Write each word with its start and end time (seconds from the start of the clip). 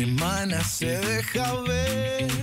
semana 0.00 0.64
se 0.64 0.98
deja 0.98 1.60
ver. 1.62 2.39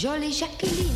Jolly 0.00 0.30
Jacqueline. 0.32 0.89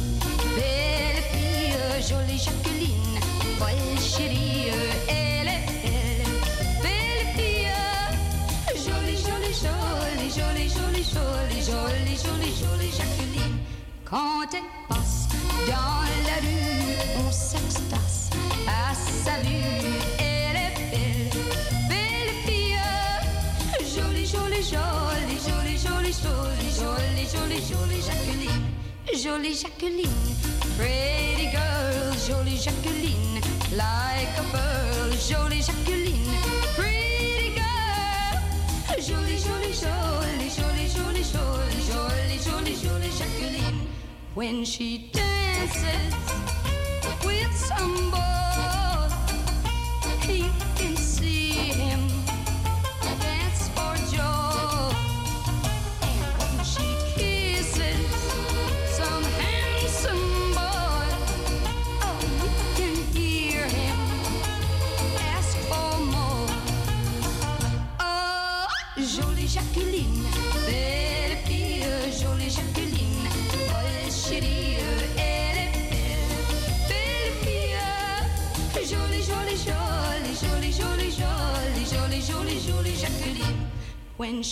She 44.65 45.14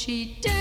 she 0.02 0.36
did. 0.40 0.51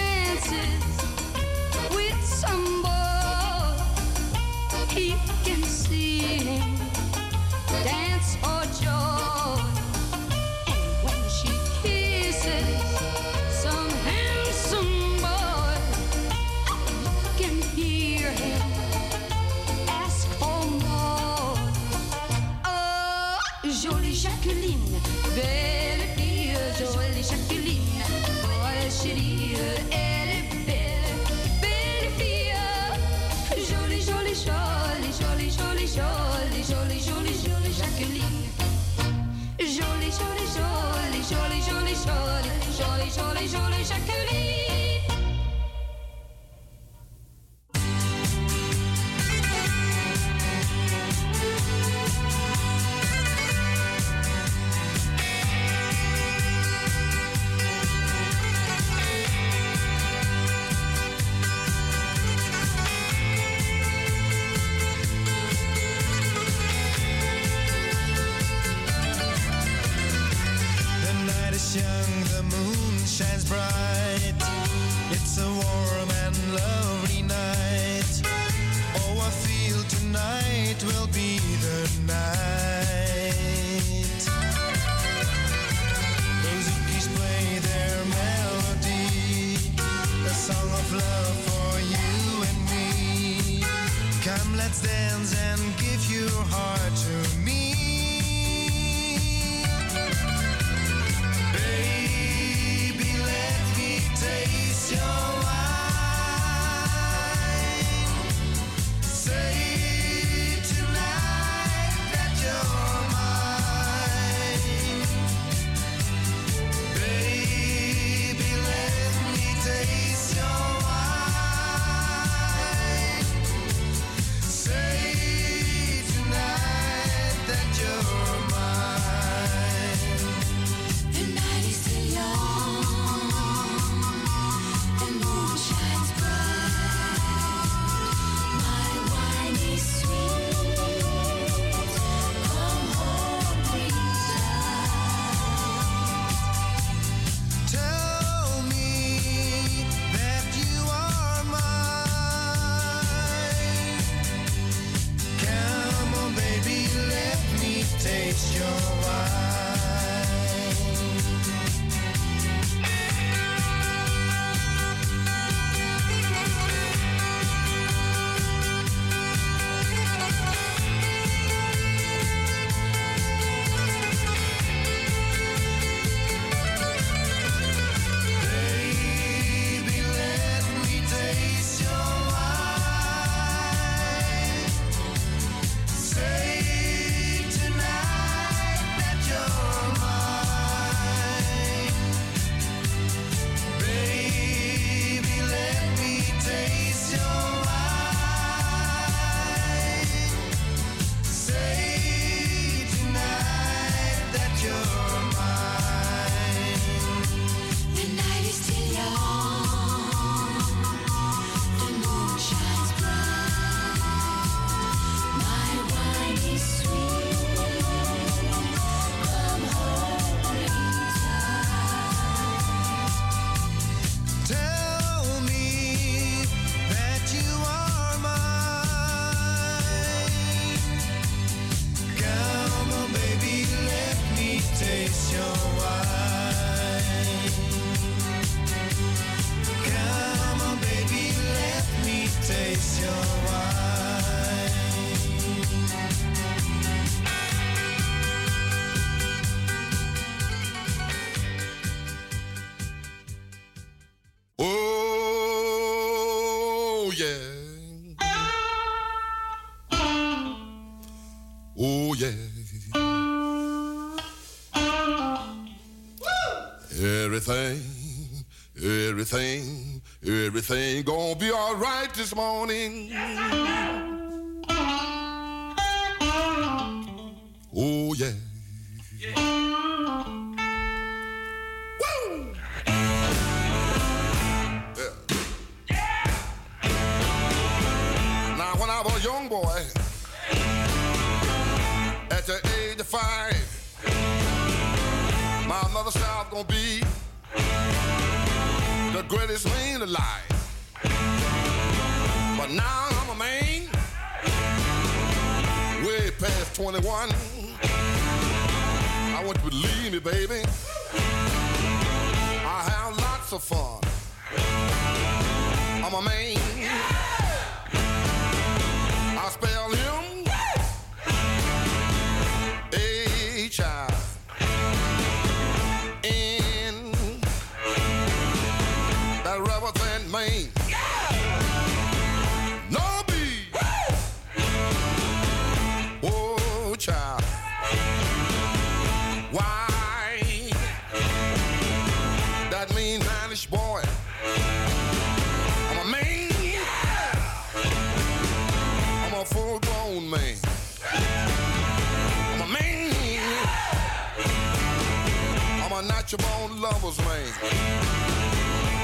I'm 356.02 356.10
a 356.10 356.14
natural 356.14 356.42
born 356.50 356.82
lover's 356.82 357.20
man. 357.20 357.54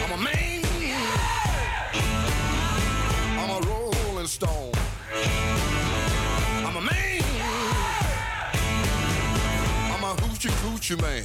I'm 0.04 0.14
a 0.14 0.18
man. 0.18 0.64
I'm 3.38 3.50
a 3.52 3.60
rolling 3.68 4.26
stone. 4.26 4.72
I'm 6.66 6.76
a 6.76 6.82
man. 6.82 7.22
I'm 9.94 10.04
a 10.06 10.16
hoochie 10.22 10.50
coochie 10.64 11.00
man. 11.00 11.24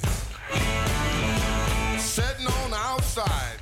Sitting 1.98 2.46
on 2.46 2.70
the 2.70 2.76
outside. 2.76 3.56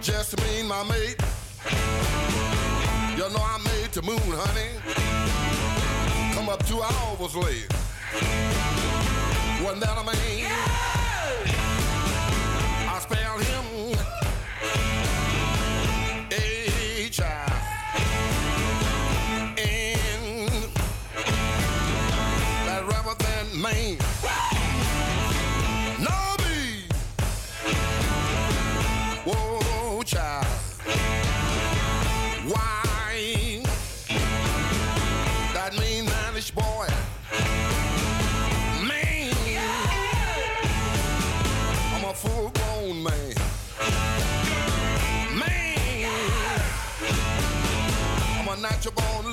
Just 0.00 0.36
me 0.40 0.60
and 0.60 0.68
my 0.68 0.84
mate. 0.84 1.16
You 3.16 3.28
know 3.34 3.42
I 3.42 3.58
made 3.64 3.90
the 3.90 4.02
moon, 4.02 4.20
honey. 4.22 4.70
Come 6.34 6.48
up 6.48 6.64
two 6.64 6.80
hours 6.80 7.34
late. 7.34 7.66
Wasn't 9.68 9.84
that 9.84 9.98
a 9.98 10.02
man? 10.02 10.16
I 12.88 12.98
spelled 13.00 13.42
him 13.42 13.66
H-I. 16.32 17.52
N. 19.58 20.48
That 22.64 22.82
rubber 22.86 23.14
than 23.22 23.60
man. 23.60 24.17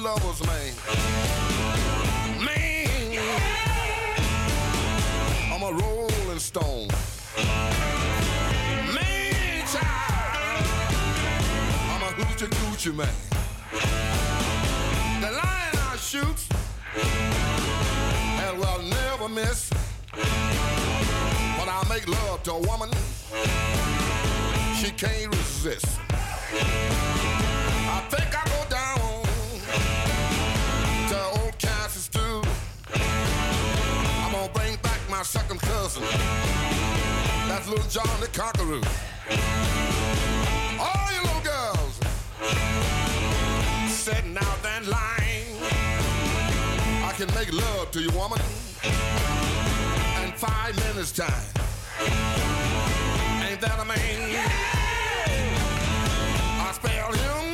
Lover's 0.05 0.45
man. 0.45 0.71
Man. 2.45 3.17
I'm 5.51 5.63
a 5.63 5.71
rolling 5.81 6.37
stone. 6.37 6.89
Man, 8.93 9.65
child. 9.73 10.65
I'm 11.91 12.03
a 12.03 12.11
hoochie 12.19 12.49
coochie 12.57 12.95
man. 12.95 13.15
The 15.21 15.31
lion 15.31 15.75
I 15.91 15.95
shoot 15.97 16.39
and 18.43 18.59
will 18.59 18.83
never 18.83 19.27
miss. 19.27 19.71
When 21.57 21.67
I 21.67 21.83
make 21.89 22.07
love 22.07 22.43
to 22.43 22.51
a 22.51 22.59
woman, 22.59 22.91
she 24.77 24.91
can't 24.91 25.35
resist. 25.35 25.99
I 27.97 28.01
think 28.11 28.29
I 28.37 28.43
go 28.49 28.74
my 35.17 35.23
second 35.23 35.61
cousin. 35.61 36.03
That's 37.47 37.69
little 37.69 37.87
John 37.87 38.19
the 38.19 38.27
Conqueror. 38.27 38.81
All 40.77 41.07
you 41.13 41.21
little 41.21 41.41
girls 41.41 41.99
sitting 43.89 44.35
out 44.35 44.61
that 44.61 44.85
line. 44.87 45.55
I 47.09 47.13
can 47.15 47.33
make 47.33 47.53
love 47.53 47.91
to 47.91 48.01
you, 48.01 48.11
woman, 48.11 48.41
in 50.21 50.31
five 50.33 50.75
minutes 50.87 51.13
time. 51.13 51.47
Ain't 53.47 53.61
that 53.61 53.79
a 53.79 53.85
man? 53.85 54.45
I 56.59 56.71
spell 56.73 57.13
him 57.13 57.44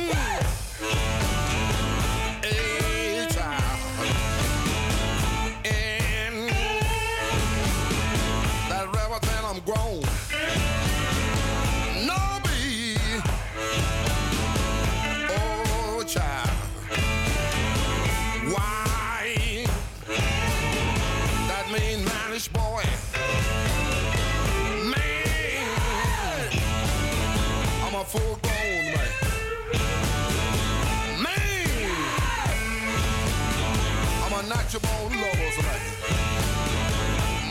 A 34.72 34.78
natural 34.78 35.04
lover's 35.04 35.58
man. 35.58 35.80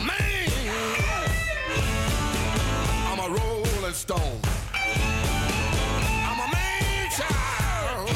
Man. 0.06 0.48
I'm 3.06 3.18
a 3.20 3.28
rolling 3.28 3.94
stone. 3.94 4.40
I'm 4.74 6.40
a 6.40 6.48
man 6.52 7.10
child. 7.10 8.10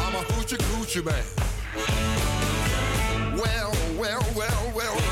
I'm 0.00 0.14
a 0.14 0.22
hoochie 0.32 0.56
coochie 0.56 1.04
man. 1.04 1.24
Well, 3.36 3.72
well, 3.98 4.24
well, 4.34 4.72
well. 4.74 5.03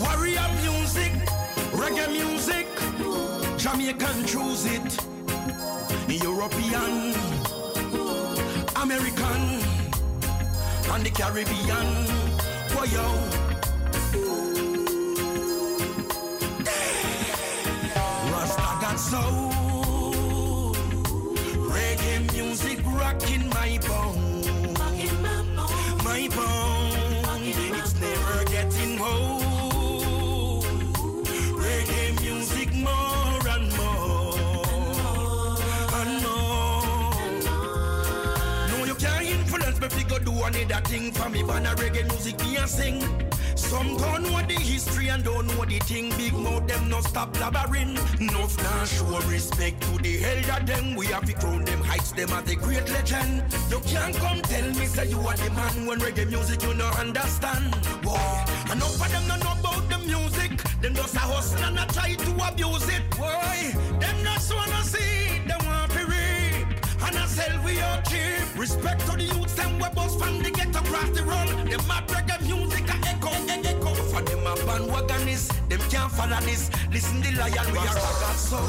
Warrior 0.00 0.48
music, 0.64 1.12
reggae 1.72 2.10
music, 2.10 2.66
Jamaican 3.56 4.26
choose 4.26 4.66
it. 4.66 5.10
European, 6.22 7.14
American, 8.82 9.42
and 10.92 11.04
the 11.04 11.10
Caribbean. 11.10 11.86
Whoa, 12.74 12.84
yo. 12.94 13.06
Rasta 18.32 18.78
got 18.80 18.98
soul. 18.98 19.49
Music 23.10 23.20
rocking 23.20 23.48
my 23.50 23.78
bone. 23.86 24.42
My 26.04 26.28
bone. 26.34 26.92
It's 27.42 27.94
never 28.00 28.44
getting 28.44 29.00
old. 29.00 30.64
Reggae 31.58 32.20
music 32.20 32.72
more 32.74 33.48
and 33.48 33.76
more. 33.76 35.56
And 35.98 36.22
more. 36.22 37.14
No, 38.68 38.84
you 38.84 38.94
can't 38.94 39.26
influence 39.26 39.80
me 39.80 39.88
fi 39.88 40.02
go 40.04 40.18
do 40.18 40.32
another 40.42 40.80
thing 40.88 41.12
for 41.12 41.28
me. 41.28 41.40
A 41.40 41.74
reggae 41.76 42.06
music 42.08 42.38
me 42.40 42.56
a 42.56 42.66
sing. 42.66 43.02
Some 43.60 43.96
don't 43.98 44.22
know 44.22 44.40
the 44.48 44.54
history 44.54 45.08
and 45.08 45.22
don't 45.22 45.46
know 45.46 45.64
the 45.64 45.78
thing. 45.80 46.08
Big 46.16 46.32
mouth 46.32 46.66
them 46.66 46.88
no 46.88 47.00
stop 47.00 47.34
blabbering. 47.34 47.94
No 48.20 48.48
now 48.62 48.84
show 48.84 49.20
respect 49.28 49.82
to 49.82 49.98
the 50.02 50.24
elder 50.24 50.64
them. 50.64 50.94
We 50.96 51.06
have 51.06 51.26
to 51.26 51.34
crown 51.34 51.64
them 51.64 51.80
heights 51.82 52.12
them 52.12 52.30
as 52.30 52.50
a 52.50 52.56
great 52.56 52.88
legend. 52.90 53.44
You 53.70 53.80
can't 53.80 54.16
come 54.16 54.40
tell 54.42 54.68
me 54.70 54.86
say 54.86 55.08
you 55.08 55.20
are 55.20 55.36
the 55.36 55.50
man 55.50 55.86
when 55.86 56.00
reggae 56.00 56.28
music 56.28 56.62
you 56.62 56.74
no 56.74 56.86
understand. 57.04 57.70
Boy, 58.02 58.34
enough 58.72 59.00
of 59.04 59.10
them 59.12 59.28
no 59.28 59.36
know 59.36 59.54
about 59.60 59.88
the 59.88 59.98
music. 59.98 60.52
Them 60.80 60.94
just 60.94 61.14
a 61.14 61.20
hustle 61.20 61.62
and 61.64 61.78
a 61.78 61.86
try 61.92 62.14
to 62.14 62.30
abuse 62.48 62.88
it. 62.88 63.02
Boy, 63.10 63.78
them 64.00 64.16
just 64.24 64.54
wanna 64.54 64.82
see 64.84 65.29
and 67.10 67.18
I 67.18 67.26
sell 67.26 67.62
we 67.64 67.80
out 67.80 68.04
cheap. 68.08 68.46
Respect 68.56 69.00
to 69.06 69.12
the 69.16 69.24
youths 69.24 69.54
them 69.54 69.74
we 69.78 69.88
bust 69.94 70.18
from 70.18 70.38
the 70.42 70.50
ghetto 70.50 70.78
across 70.78 71.10
the 71.10 71.22
road. 71.24 71.48
Them 71.70 71.82
mad 71.88 72.06
reggae 72.08 72.40
music 72.46 72.88
a 72.88 72.96
echo, 73.08 73.30
e- 73.30 73.62
echo. 73.70 73.94
For 74.10 74.22
them 74.22 74.46
a 74.46 74.54
bandwagonists, 74.66 75.50
them 75.68 75.80
can't 75.90 76.12
follow 76.12 76.40
this. 76.40 76.70
Listen 76.92 77.20
the 77.20 77.32
lion 77.38 77.72
we 77.72 77.78
are 77.78 77.94
got 77.94 78.36
soul. 78.36 78.60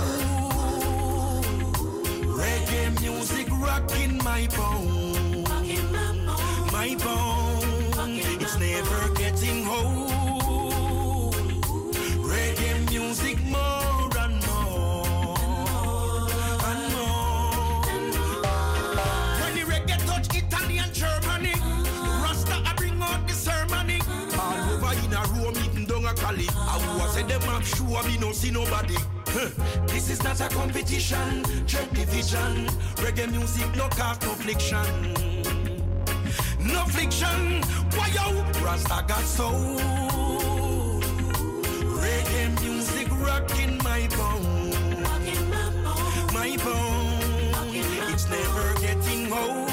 Reggae 2.40 3.00
music 3.02 3.48
rocking 3.52 4.18
my 4.24 4.48
bone, 4.58 5.44
my 6.72 6.96
bone. 7.04 8.20
It's 8.44 8.58
never 8.58 9.14
getting 9.14 9.68
old. 9.68 11.36
Reggae 12.32 12.90
music 12.90 13.38
more 13.46 14.01
eating 26.40 26.48
down 26.48 26.64
a 26.64 26.78
cali. 26.78 26.96
I 26.96 26.98
was 26.98 27.14
say 27.14 27.24
them 27.24 27.50
up 27.50 27.64
sure 27.64 28.04
me 28.04 28.18
no 28.18 28.32
see 28.32 28.52
nobody. 28.52 28.96
Huh. 29.28 29.50
This 29.88 30.10
is 30.10 30.24
not 30.24 30.40
a 30.42 30.50
competition, 30.50 31.44
check 31.66 31.90
division. 31.92 32.68
Reggae 32.98 33.32
music 33.32 33.76
no 33.76 33.88
cause 33.90 34.20
no 34.22 34.34
fliction. 34.34 35.14
No 36.60 36.86
fiction, 36.86 37.62
why 37.96 38.08
yo? 38.14 38.44
Rasta 38.64 39.04
got 39.08 39.24
soul. 39.24 39.80
Reggae 42.02 42.62
music 42.62 43.08
rocking 43.12 43.78
my 43.84 44.08
bone, 44.16 45.02
my 46.34 46.58
bone. 46.64 47.20
It's 48.14 48.30
never 48.30 48.80
getting 48.80 49.32
old. 49.32 49.71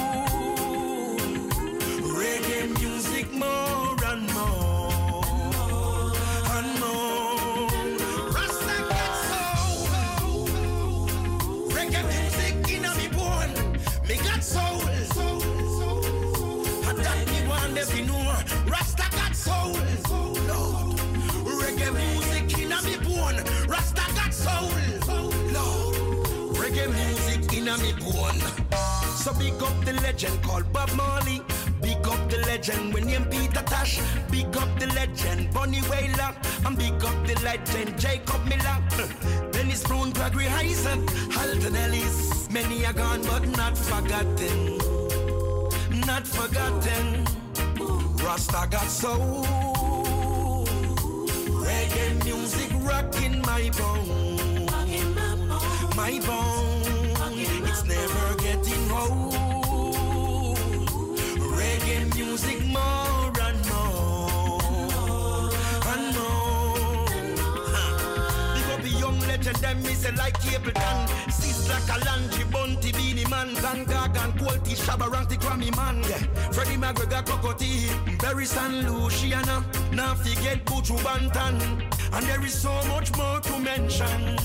Me 27.77 27.93
bone. 27.93 28.41
So 29.15 29.35
big 29.35 29.63
up 29.63 29.85
the 29.85 29.93
legend 30.03 30.43
called 30.43 30.73
Bob 30.73 30.91
Marley. 30.95 31.43
Big 31.83 31.99
up 32.09 32.31
the 32.31 32.39
legend 32.47 32.95
when 32.95 33.05
named 33.05 33.31
Peter 33.31 33.63
Tosh. 33.63 34.01
Big 34.31 34.57
up 34.57 34.71
the 34.81 34.87
legend 34.95 35.53
Bunny 35.53 35.83
Wailer. 35.83 36.35
And 36.65 36.79
big 36.79 37.05
up 37.05 37.27
the 37.27 37.39
legend 37.45 38.01
Jacob 38.01 38.43
Miller. 38.47 38.79
Dennis 39.53 39.85
Brown, 39.85 40.13
Gregory 40.13 40.49
Isaac, 40.49 40.99
Alton 41.37 41.77
Ellis. 41.77 42.51
Many 42.51 42.87
are 42.87 42.95
gone 42.95 43.23
but 43.25 43.47
not 43.49 43.77
forgotten. 43.77 44.79
Not 46.07 46.27
forgotten. 46.27 47.27
Rasta 48.25 48.67
got 48.71 48.89
soul. 48.89 49.45
Reggae 51.67 52.25
music 52.25 52.71
rocking 52.81 53.43
my 53.43 53.71
bone. 53.77 54.67
My 55.95 56.19
bone. 56.27 56.78
Never 57.89 58.35
getting 58.37 58.91
old. 58.91 59.35
Reggae 61.57 62.15
music 62.15 62.65
more 62.67 63.28
legend, 69.49 69.63
them 69.63 69.83
me 69.83 69.95
say 69.95 70.13
like 70.13 70.39
Capleton. 70.41 71.31
Sis 71.31 71.69
like 71.69 71.83
a 71.85 72.01
Lanchi, 72.05 72.51
Bounty, 72.51 72.93
Beenie 72.93 73.25
Man, 73.27 73.55
Van 73.57 73.85
Gagan, 73.87 74.39
Quality, 74.39 74.75
Shabba 74.75 75.11
Rank, 75.11 75.29
the 75.29 75.37
Grammy 75.37 75.75
Man. 75.77 76.03
Yeah. 76.09 76.19
Freddie 76.53 76.77
McGregor, 76.77 77.25
Cocoa 77.25 77.53
Tea, 77.53 77.91
Barry 78.21 78.45
San 78.45 78.87
Luciana. 78.87 79.65
Now 79.93 80.15
forget 80.15 80.65
Buju 80.65 80.99
Banton. 80.99 81.61
And 82.13 82.27
there 82.27 82.45
is 82.45 82.55
so 82.55 82.73
much 82.89 83.15
more 83.17 83.41
to 83.41 83.59
mention. 83.59 84.37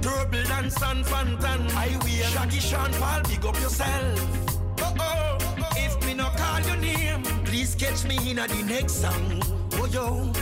Turbulence 0.00 0.80
and 0.82 1.04
Fantan. 1.04 1.70
Highway, 1.70 2.22
Shaggy 2.32 2.60
Sean 2.60 2.92
Paul, 2.94 3.22
big 3.22 3.44
up 3.44 3.58
yourself. 3.60 4.48
Oh 4.78 4.94
oh, 4.98 5.38
if 5.76 6.04
me 6.06 6.14
no 6.14 6.28
call 6.36 6.60
your 6.60 6.76
name, 6.76 7.22
please 7.44 7.74
catch 7.74 8.04
me 8.04 8.30
in 8.30 8.38
a 8.38 8.48
the 8.48 8.62
next 8.64 9.00
song. 9.02 9.42
Oh 9.74 9.86
yo, 9.86 10.32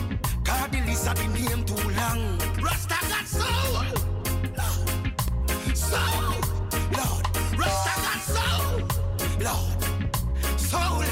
the 0.70 0.82
list 0.86 1.08
of 1.08 1.16
the 1.16 1.26
name 1.38 1.64
too 1.64 1.88
long. 1.90 2.38
Rasta 2.62 2.96
got 3.08 3.26
soul. 3.26 4.09
Soul, 5.90 6.34
Lord. 6.98 7.24
Rasta 7.58 7.94
got 8.06 8.20
soul, 8.34 8.74
Lord. 9.46 9.80
Soul, 10.70 11.04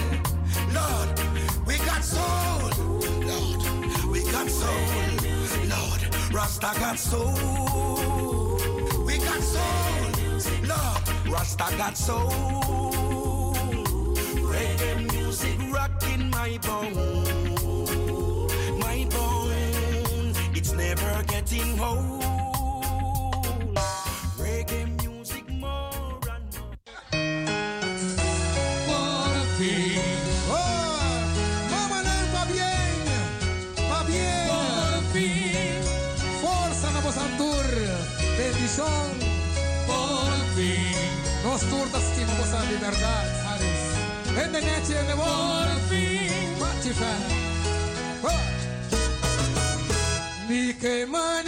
Lord. 0.76 1.08
We 1.66 1.74
got 1.78 2.02
soul, 2.04 2.70
Lord. 3.30 3.62
We 4.12 4.20
got 4.30 4.48
soul, 4.48 4.90
Lord. 5.72 6.02
Rasta 6.32 6.70
got 6.78 6.98
soul. 6.98 7.34
We 9.06 9.18
got 9.18 9.42
soul, 9.54 10.10
Lord. 10.72 11.02
Rasta 11.32 11.68
got 11.76 11.96
soul. 11.96 12.30
Reggae 14.52 15.12
music 15.12 15.58
rocking 15.72 16.30
my 16.30 16.58
bone, 16.66 17.58
my 18.78 19.06
bone. 19.10 20.34
It's 20.54 20.72
never 20.72 21.22
getting 21.24 21.80
old. 21.80 22.27
En 44.48 44.54
de 44.54 44.62
neche 44.62 44.98
en 44.98 45.06
de 45.06 45.14
por 45.14 45.24
bon, 45.26 45.80
fin, 45.90 46.54
Pachifa. 46.58 47.12
Oh. 48.22 48.28
Ni 50.48 50.72
que 50.72 51.02
amanece. 51.02 51.47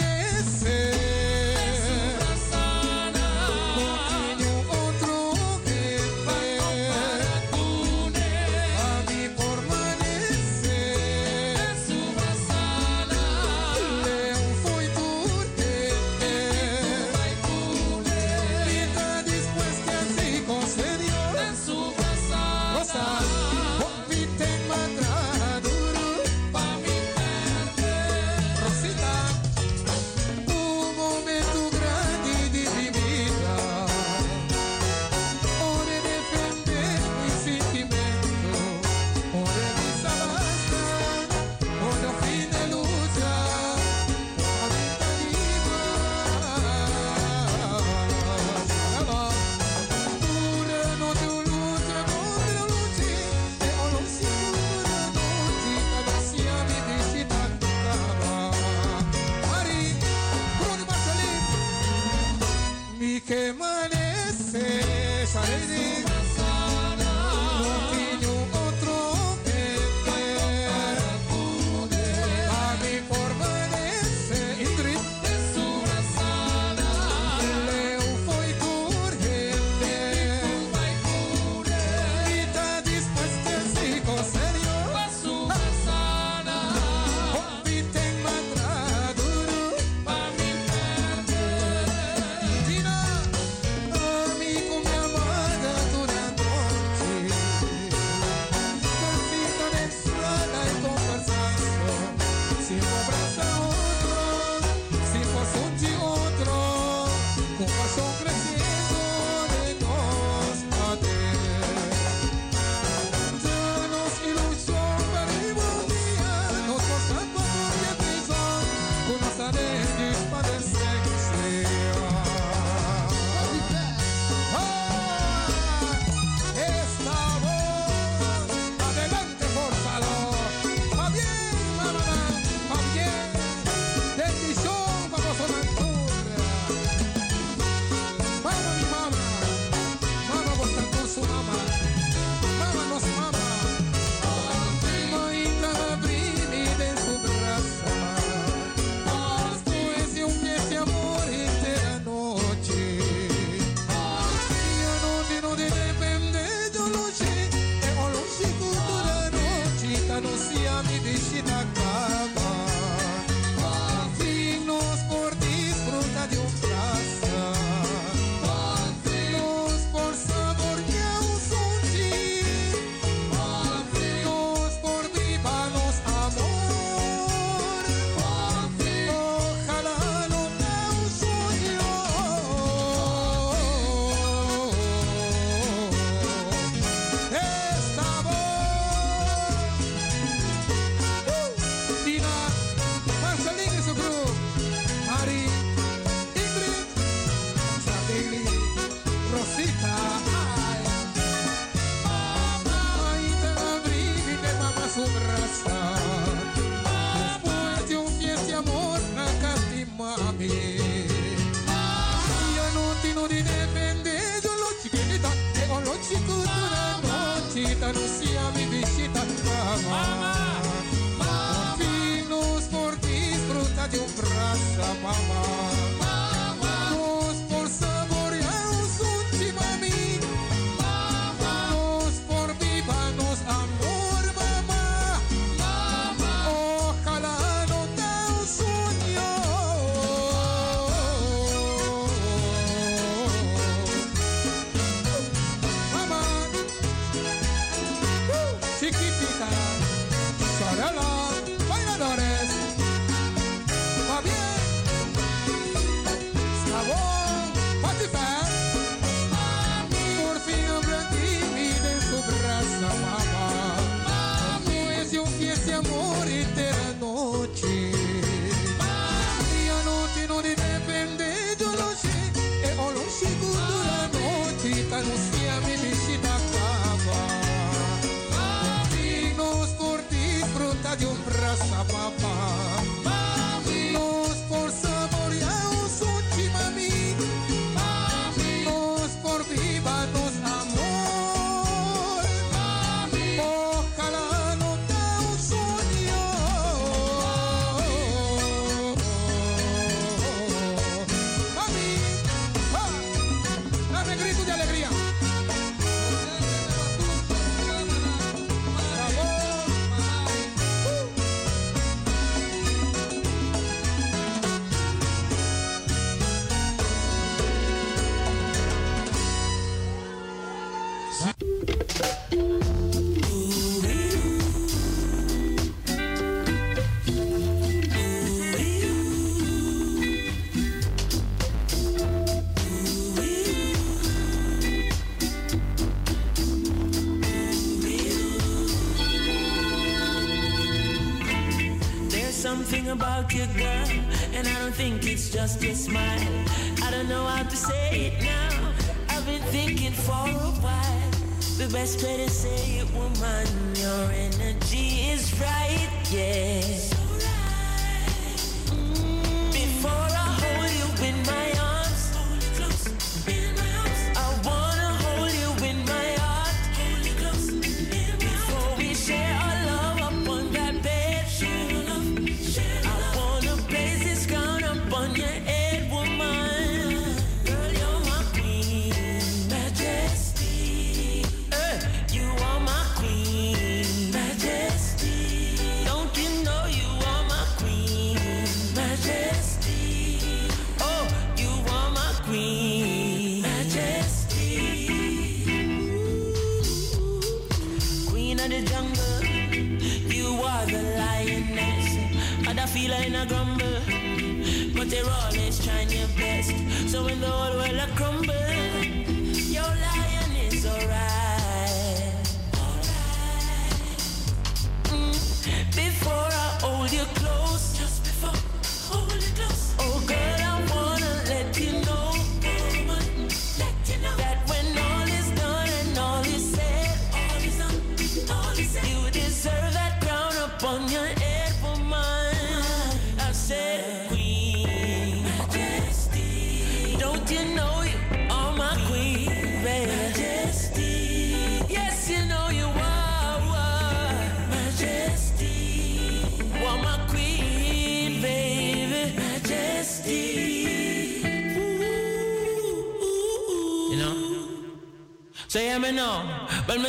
Just 345.41 345.63
your 345.63 345.73
smile. 345.73 346.10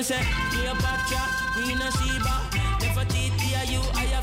Know. 0.03 0.19
Me 0.19 0.25
say, 0.25 0.25
Cleopatra, 0.51 1.23
Queen 1.55 1.81
of 1.81 1.93
Sheba, 1.95 2.35
Nefertiti, 2.81 3.55
are 3.59 3.71
you, 3.71 3.81
are 3.81 4.05
you 4.05 4.23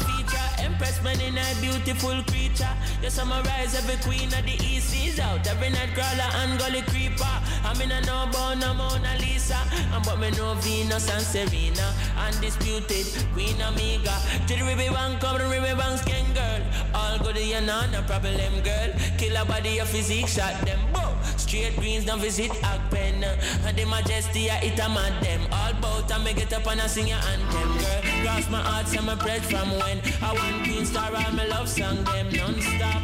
investment 0.80 1.22
in 1.22 1.38
a 1.38 1.62
beautiful 1.62 2.24
creature. 2.24 2.70
You 3.02 3.10
summarize 3.10 3.76
every 3.76 3.98
queen 3.98 4.28
of 4.28 4.44
the 4.46 4.56
east 4.64 4.96
is 4.96 5.20
out. 5.20 5.46
Every 5.48 5.70
night 5.70 5.90
crawler 5.94 6.30
and 6.40 6.60
gully 6.60 6.82
creeper. 6.84 7.36
I'm 7.64 7.80
in 7.82 7.92
a 7.92 8.02
no 8.02 8.30
bone, 8.32 8.60
no 8.60 8.74
Mona 8.74 9.16
Lisa. 9.20 9.60
And 9.94 10.04
but 10.06 10.20
me 10.20 10.32
know 10.32 10.54
Venus 10.56 11.10
and 11.10 11.22
Serena. 11.22 11.94
Undisputed 12.18 13.08
Queen 13.34 13.60
Amiga. 13.62 14.16
To 14.48 14.56
the 14.56 14.64
Ribby 14.64 14.90
Bank, 14.90 15.20
come 15.20 15.38
the 15.38 15.48
Ribby 15.48 15.76
Bank 15.76 16.00
skin 16.00 16.26
girl. 16.34 16.62
All 16.94 17.20
good, 17.20 17.38
you 17.38 17.62
know, 17.62 17.86
no 17.92 18.02
problem, 18.04 18.62
girl. 18.62 18.92
Kill 19.18 19.36
a 19.36 19.46
body, 19.46 19.72
your 19.72 19.86
physique, 19.86 20.28
shot 20.28 20.60
them. 20.66 20.80
Boom. 20.94 21.09
Straight 21.50 21.76
greens, 21.78 22.06
don't 22.06 22.20
visit 22.20 22.52
Agpen. 22.62 23.24
And 23.66 23.76
the 23.76 23.84
majesty, 23.86 24.52
I 24.52 24.58
hit 24.58 24.78
a 24.78 24.88
mad 24.88 25.20
them. 25.24 25.42
All 25.52 25.74
bout, 25.82 26.12
and 26.12 26.24
me 26.24 26.34
get 26.36 26.54
up 26.54 26.68
and 26.68 26.80
I 26.80 26.86
sing 26.86 27.08
your 27.08 27.18
anthem, 27.18 27.70
girl. 27.80 28.02
Cross 28.22 28.50
my 28.52 28.62
heart, 28.62 28.96
and 28.96 29.06
my 29.08 29.16
bread 29.16 29.44
from 29.44 29.72
when 29.80 30.00
I 30.22 30.32
want 30.32 30.64
Queen 30.64 30.86
Star, 30.86 31.10
all 31.10 31.32
my 31.32 31.48
love 31.48 31.68
song 31.68 32.04
them 32.04 32.30
non-stop. 32.30 33.02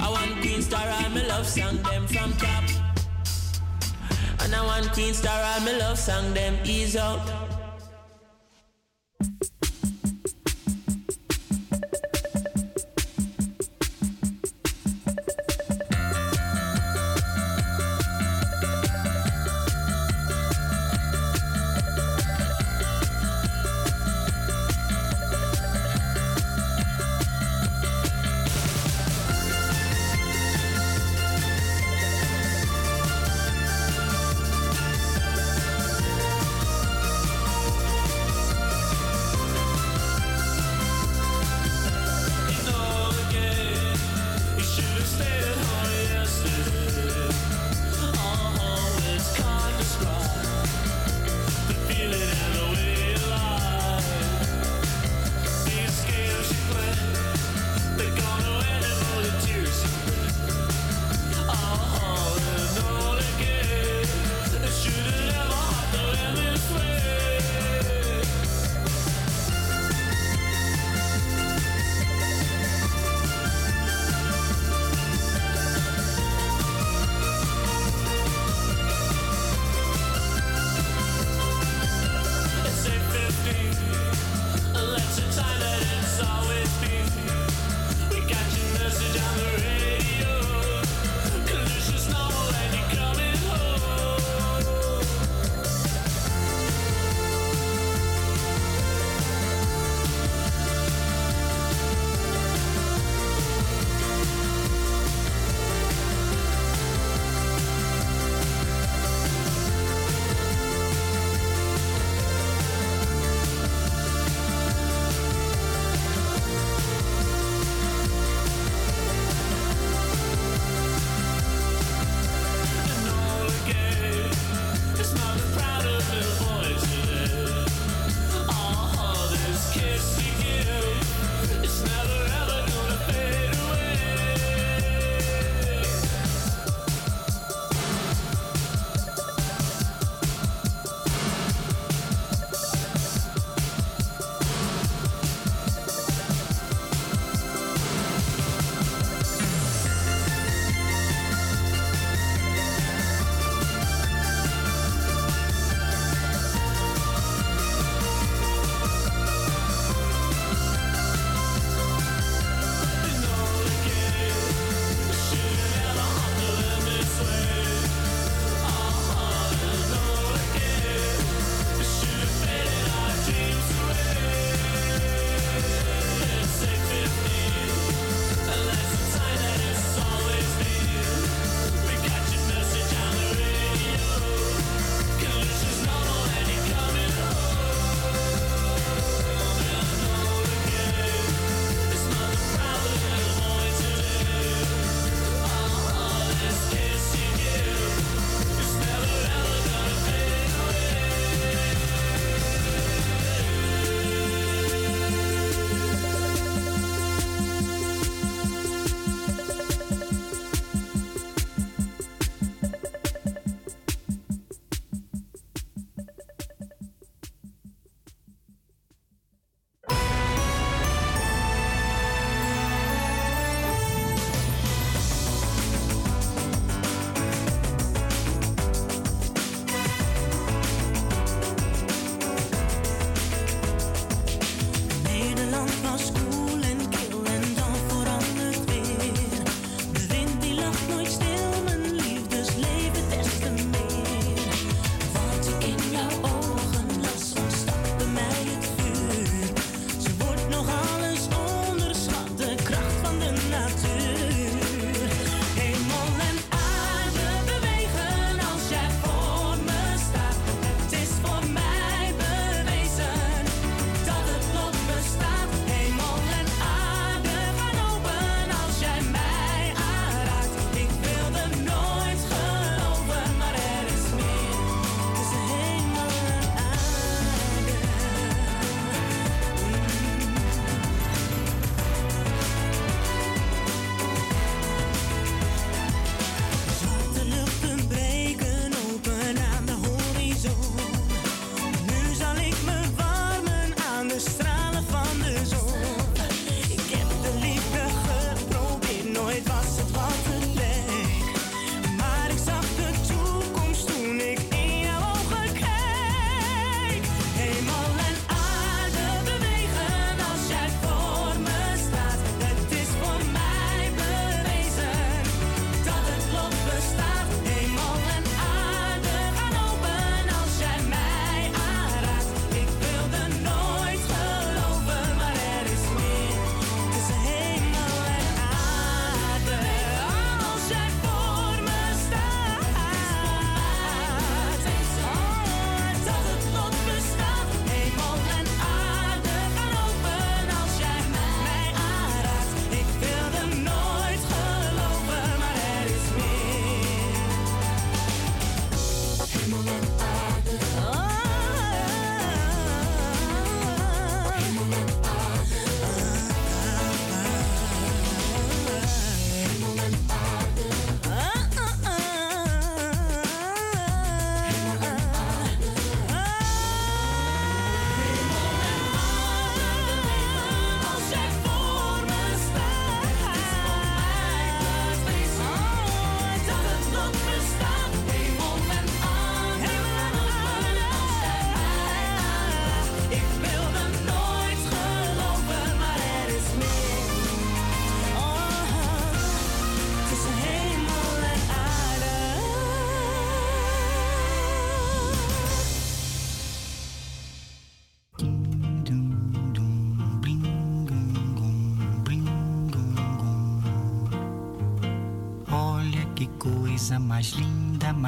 I 0.00 0.10
want 0.10 0.40
Queen 0.40 0.62
Star, 0.62 0.84
all 0.84 1.10
my 1.10 1.22
love 1.28 1.46
song 1.46 1.80
them 1.84 2.08
from 2.08 2.32
top. 2.32 2.64
And 4.40 4.52
I 4.52 4.66
want 4.66 4.90
Queen 4.94 5.14
Star, 5.14 5.44
all 5.44 5.60
my 5.60 5.78
love 5.78 5.96
song 5.96 6.34
them 6.34 6.58
ease 6.64 6.96
out. 6.96 7.43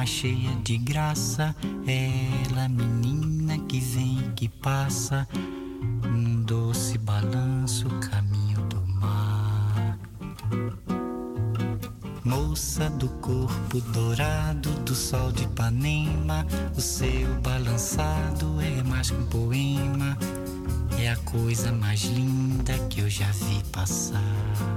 cheia 0.07 0.55
de 0.63 0.77
graça, 0.77 1.53
ela 1.85 2.69
menina 2.69 3.59
que 3.67 3.77
vem 3.81 4.31
que 4.37 4.47
passa, 4.47 5.27
um 6.05 6.41
doce 6.43 6.97
balanço 6.97 7.89
caminho 7.99 8.61
do 8.69 8.81
mar. 8.87 9.99
Moça 12.23 12.89
do 12.89 13.09
corpo 13.19 13.81
dourado 13.91 14.69
do 14.85 14.95
sol 14.95 15.29
de 15.33 15.43
Ipanema, 15.43 16.47
o 16.75 16.79
seu 16.81 17.35
balançado 17.41 18.61
é 18.61 18.81
mais 18.83 19.09
que 19.09 19.15
um 19.17 19.25
poema, 19.25 20.17
é 20.97 21.09
a 21.11 21.17
coisa 21.17 21.73
mais 21.73 22.05
linda 22.05 22.79
que 22.89 23.01
eu 23.01 23.09
já 23.09 23.29
vi 23.31 23.61
passar. 23.73 24.76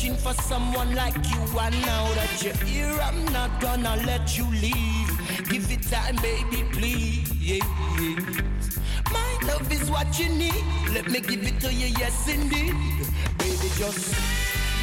Searching 0.00 0.16
for 0.16 0.32
someone 0.42 0.94
like 0.94 1.14
you, 1.30 1.40
and 1.58 1.74
now 1.82 2.06
that 2.14 2.42
you're 2.42 2.54
here, 2.64 2.98
I'm 3.02 3.24
not 3.32 3.60
gonna 3.60 3.96
let 4.06 4.38
you 4.38 4.46
leave. 4.50 5.10
Give 5.48 5.70
it 5.70 5.82
time, 5.82 6.16
baby, 6.16 6.64
please. 6.72 7.62
My 9.12 9.38
love 9.46 9.70
is 9.70 9.90
what 9.90 10.18
you 10.18 10.28
need. 10.30 10.64
Let 10.92 11.10
me 11.10 11.20
give 11.20 11.42
it 11.46 11.60
to 11.60 11.72
you, 11.72 11.88
yes, 11.98 12.28
indeed. 12.28 12.74
Baby, 13.38 13.68
just 13.76 14.14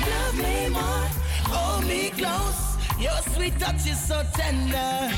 love 0.01 0.38
me 0.38 0.70
more, 0.70 1.07
hold 1.49 1.86
me 1.88 2.09
close. 2.11 2.78
Your 2.99 3.20
sweet 3.34 3.57
touch 3.59 3.88
is 3.88 3.99
so 3.99 4.24
tender. 4.34 5.11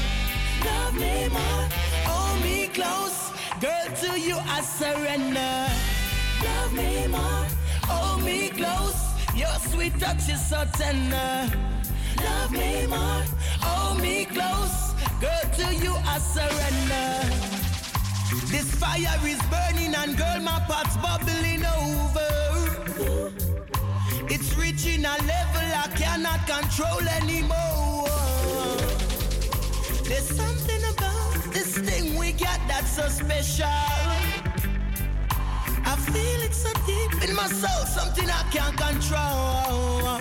Love 0.66 0.94
me 0.96 1.28
more, 1.30 1.66
hold 2.08 2.42
me 2.42 2.68
close. 2.68 3.32
Girl, 3.60 3.88
to 4.02 4.20
you 4.20 4.38
I 4.38 4.62
surrender. 4.62 5.56
Love 6.48 6.74
me 6.74 7.08
more, 7.08 7.46
hold 7.84 8.24
me 8.24 8.50
close. 8.50 9.09
Sweet 9.80 9.98
touch 9.98 10.28
is 10.28 10.46
so 10.46 10.66
tender. 10.74 11.58
Love 12.22 12.52
me 12.52 12.86
more, 12.86 13.24
hold 13.62 14.02
me 14.02 14.26
close. 14.26 14.94
Girl, 15.22 15.46
to 15.56 15.74
you 15.74 15.96
I 16.06 16.18
surrender. 16.20 17.08
This 18.48 18.76
fire 18.76 19.18
is 19.26 19.42
burning 19.44 19.96
and 19.96 20.18
girl, 20.18 20.42
my 20.42 20.60
pot's 20.68 20.98
bubbling 20.98 21.64
over. 21.64 23.32
It's 24.28 24.54
reaching 24.58 25.06
a 25.06 25.16
level 25.34 25.68
I 25.84 25.88
cannot 25.96 26.46
control 26.46 27.00
anymore. 27.22 28.10
There's 30.10 30.28
something 30.28 30.84
about 30.92 31.54
this 31.54 31.78
thing 31.78 32.20
we 32.20 32.34
got 32.34 32.60
that's 32.68 32.98
so 32.98 33.08
special. 33.08 34.29
It 36.50 36.56
so 36.56 36.74
deep 36.88 37.30
in 37.30 37.36
my 37.36 37.46
soul, 37.46 37.86
something 37.86 38.28
I 38.28 38.42
can't 38.50 38.76
control. 38.76 40.18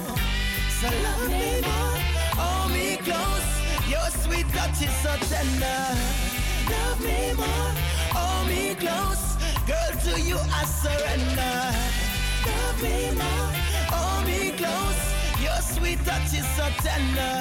So 0.79 0.87
love 1.07 1.29
me 1.31 1.61
more, 1.65 1.97
hold 2.37 2.73
me 2.73 2.97
close. 2.99 3.49
Your 3.89 4.09
sweet 4.23 4.47
touch 4.53 4.83
is 4.83 4.95
so 5.03 5.17
tender. 5.33 5.81
Love 6.69 7.01
me 7.01 7.33
more, 7.33 7.71
hold 8.13 8.49
me 8.49 8.75
close. 8.75 9.25
Girl, 9.67 9.93
to 10.05 10.21
you 10.21 10.37
I 10.53 10.65
surrender. 10.67 11.57
Love 12.51 12.83
me 12.83 13.11
more, 13.23 13.51
hold 13.95 14.27
me 14.27 14.53
close. 14.61 15.03
Your 15.41 15.61
sweet 15.63 16.05
touch 16.05 16.35
is 16.35 16.47
so 16.57 16.67
tender. 16.85 17.39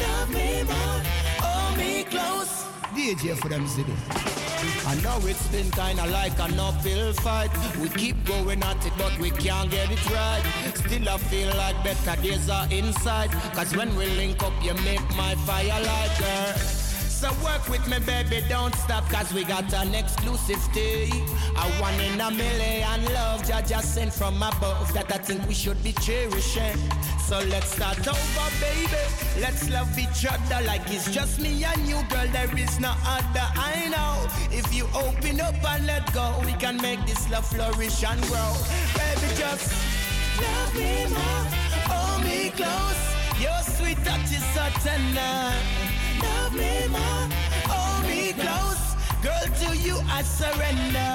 Love 0.00 0.30
me 0.30 0.62
more, 0.62 1.00
hold 1.44 1.76
me 1.76 2.04
close. 2.04 2.64
DJ 2.94 3.36
for 3.36 3.50
them 3.50 3.66
city. 3.66 4.39
I 4.86 4.94
know 5.02 5.18
it's 5.26 5.46
been 5.48 5.70
kinda 5.70 6.06
like 6.06 6.38
an 6.38 6.58
uphill 6.58 7.12
fight. 7.14 7.50
We 7.80 7.88
keep 7.88 8.16
going 8.24 8.62
at 8.62 8.84
it, 8.84 8.92
but 8.98 9.18
we 9.18 9.30
can't 9.30 9.70
get 9.70 9.90
it 9.90 10.10
right. 10.10 10.42
Still, 10.74 11.08
I 11.08 11.16
feel 11.18 11.48
like 11.56 11.82
better 11.82 12.20
days 12.20 12.50
are 12.50 12.66
inside. 12.70 13.30
Cause 13.54 13.74
when 13.76 13.94
we 13.96 14.06
link 14.06 14.42
up, 14.42 14.52
you 14.62 14.74
make 14.84 15.04
my 15.16 15.34
fire 15.46 15.80
light, 15.82 16.14
girl. 16.18 16.89
So 17.20 17.28
work 17.44 17.68
with 17.68 17.86
me, 17.86 17.98
baby, 17.98 18.42
don't 18.48 18.74
stop, 18.76 19.06
cause 19.10 19.30
we 19.34 19.44
got 19.44 19.70
an 19.74 19.94
exclusive 19.94 20.66
day. 20.72 21.10
A 21.54 21.64
one 21.78 22.00
in 22.00 22.18
a 22.18 22.30
million 22.30 23.04
love, 23.12 23.44
just 23.44 23.92
sent 23.94 24.10
from 24.10 24.36
above 24.36 24.90
that 24.94 25.12
I 25.12 25.18
think 25.18 25.46
we 25.46 25.52
should 25.52 25.84
be 25.84 25.92
cherishing. 26.00 26.78
So 27.18 27.38
let's 27.50 27.74
start 27.76 27.98
over, 28.08 28.50
baby. 28.58 29.04
Let's 29.38 29.68
love 29.68 29.98
each 29.98 30.24
other 30.24 30.64
like 30.64 30.80
it's 30.86 31.10
just 31.10 31.38
me 31.38 31.62
and 31.62 31.86
you, 31.86 32.00
girl. 32.08 32.26
There 32.32 32.56
is 32.56 32.80
no 32.80 32.94
other. 33.04 33.46
I 33.52 33.90
know 33.90 34.26
if 34.50 34.72
you 34.72 34.86
open 34.94 35.42
up 35.42 35.62
and 35.62 35.86
let 35.86 36.10
go, 36.14 36.40
we 36.46 36.52
can 36.52 36.80
make 36.80 37.04
this 37.04 37.30
love 37.30 37.46
flourish 37.46 38.02
and 38.02 38.18
grow. 38.32 38.52
Baby, 38.96 39.28
just 39.36 39.74
love 40.40 40.74
me 40.74 41.04
more, 41.12 41.44
hold 41.84 42.24
me 42.24 42.48
close. 42.56 43.02
Your 43.38 43.60
sweet 43.76 44.02
touch 44.06 44.32
is 44.32 44.44
so 44.54 44.64
tender. 44.80 45.89
Love 46.22 46.54
me 46.54 46.88
more, 46.88 47.26
hold 47.72 48.06
me 48.08 48.32
close. 48.32 48.84
Girl, 49.22 49.46
to 49.60 49.76
you 49.76 49.96
I 50.08 50.22
surrender. 50.22 51.12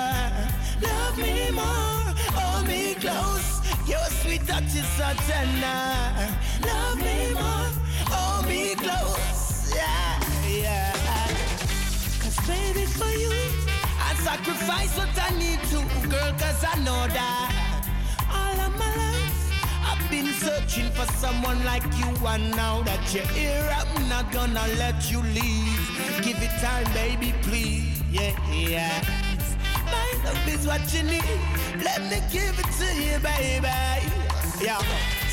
Love 0.88 1.18
me 1.18 1.52
more, 1.52 2.04
hold 2.38 2.68
me 2.68 2.96
close. 2.96 3.62
Your 3.88 4.06
sweet 4.22 4.46
touch 4.48 4.72
is 4.82 4.88
so 4.98 5.10
tender. 5.28 5.84
Love 6.68 6.98
me 6.98 7.34
more, 7.34 7.70
hold 8.14 8.48
me 8.48 8.76
close. 8.76 9.74
Yeah, 9.76 10.20
yeah. 10.48 11.28
Cause 12.22 12.38
baby, 12.48 12.86
for 12.86 13.12
you, 13.24 13.32
I 14.08 14.14
sacrifice 14.24 14.98
what 14.98 15.10
I 15.22 15.32
need 15.38 15.60
to, 15.72 15.80
girl, 16.10 16.32
cause 16.40 16.64
I 16.64 16.76
know 16.84 17.08
that 17.08 17.52
all 18.32 18.60
of 18.68 18.74
my 18.80 18.95
been 20.16 20.34
searching 20.34 20.90
for 20.92 21.06
someone 21.24 21.64
like 21.66 21.84
you, 22.00 22.10
and 22.28 22.50
now 22.56 22.82
that 22.84 23.04
you're 23.14 23.32
here, 23.40 23.68
I'm 23.80 24.08
not 24.08 24.32
gonna 24.32 24.66
let 24.78 25.12
you 25.12 25.20
leave. 25.40 25.82
Give 26.24 26.40
it 26.42 26.56
time, 26.62 26.88
baby, 26.94 27.34
please. 27.42 28.02
Yeah, 28.12 28.34
yeah. 28.50 29.02
My 29.94 30.08
love 30.24 30.48
is 30.48 30.66
what 30.66 30.84
you 30.94 31.04
need. 31.04 31.40
Let 31.84 32.02
me 32.12 32.20
give 32.32 32.56
it 32.64 32.70
to 32.80 32.88
you, 33.04 33.16
baby. 33.20 33.76
Yeah. 34.66 34.80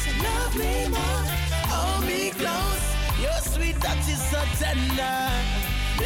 So 0.03 0.11
love 0.27 0.55
me 0.63 0.89
more, 0.97 1.25
hold 1.73 2.05
me 2.07 2.31
close. 2.31 2.87
Your 3.25 3.39
sweet 3.53 3.77
touch 3.81 4.07
is 4.15 4.23
so 4.31 4.41
tender. 4.59 5.19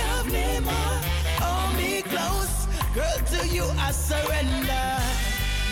Love 0.01 0.27
me 0.37 0.49
more, 0.69 0.99
hold 1.43 1.73
me 1.81 2.03
close. 2.03 2.57
Girl, 2.95 3.19
to 3.33 3.49
you 3.49 3.65
I 3.79 3.91
surrender. 3.91 4.89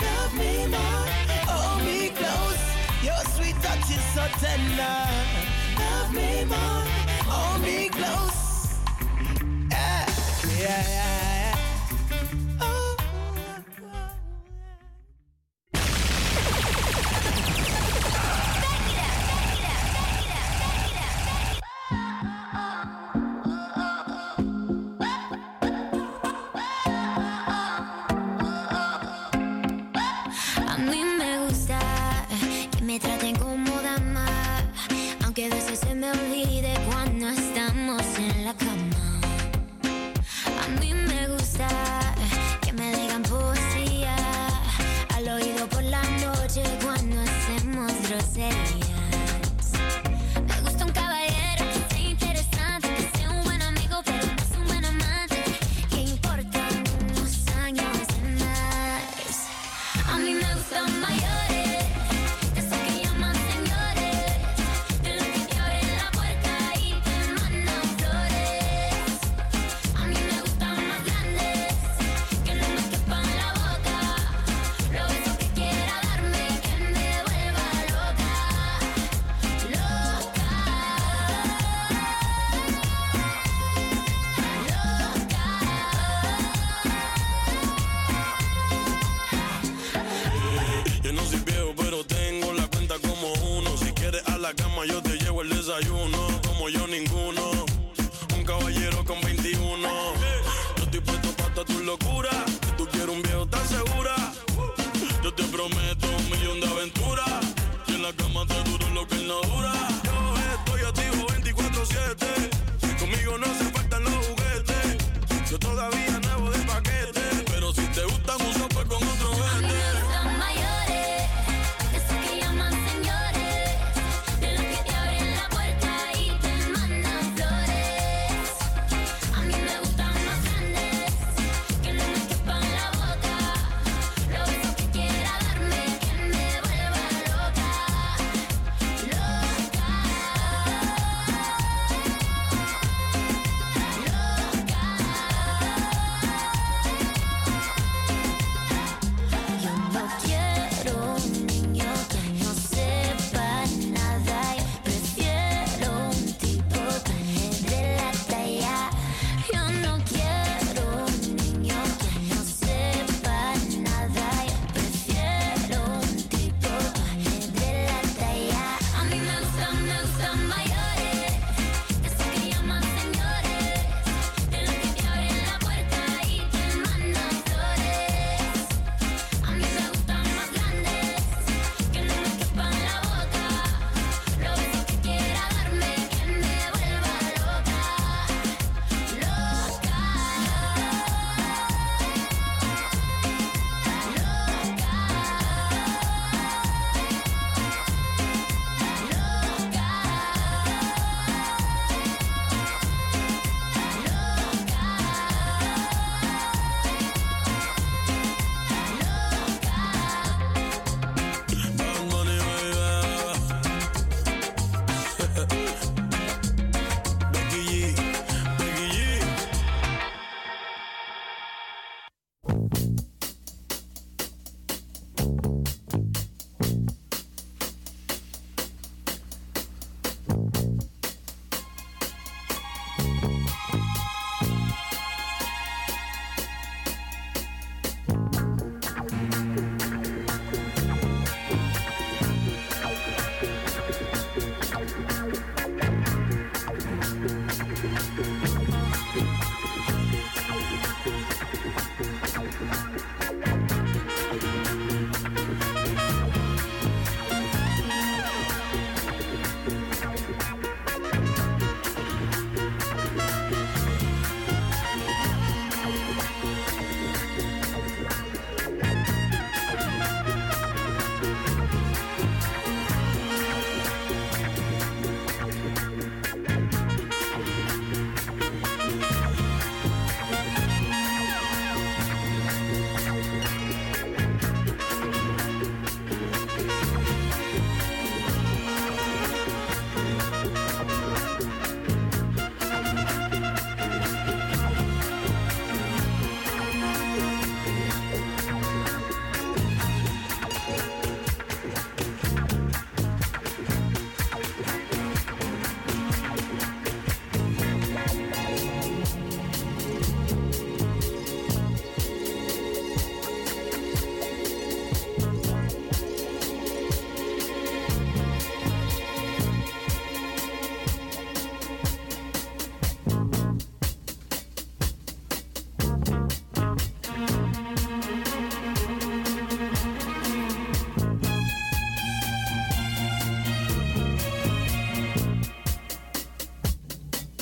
Love 0.07 0.33
me 0.41 0.67
more, 0.75 1.07
hold 1.49 1.85
me 1.85 2.09
close. 2.11 2.74
Your 3.05 3.23
sweet 3.37 3.55
touch 3.61 3.91
is 3.91 4.03
so 4.15 4.25
tender. 4.41 4.97
Love 5.79 6.15
me 6.15 6.47
more, 6.47 6.85
hold 7.29 7.63
me 7.63 7.91
close. 7.91 8.79
Yeah, 9.71 10.07
yeah, 10.59 10.89
yeah. 10.89 11.44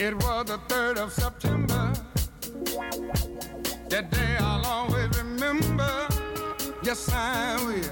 It 0.02 0.16
was 0.16 0.46
the 0.46 0.58
3rd 0.66 0.96
of 0.98 1.12
September. 1.12 1.92
That 3.88 4.10
day 4.10 4.36
I'll 4.40 4.66
always 4.66 5.16
remember. 5.16 6.08
Yes, 6.82 7.08
I 7.12 7.54
will. 7.64 7.91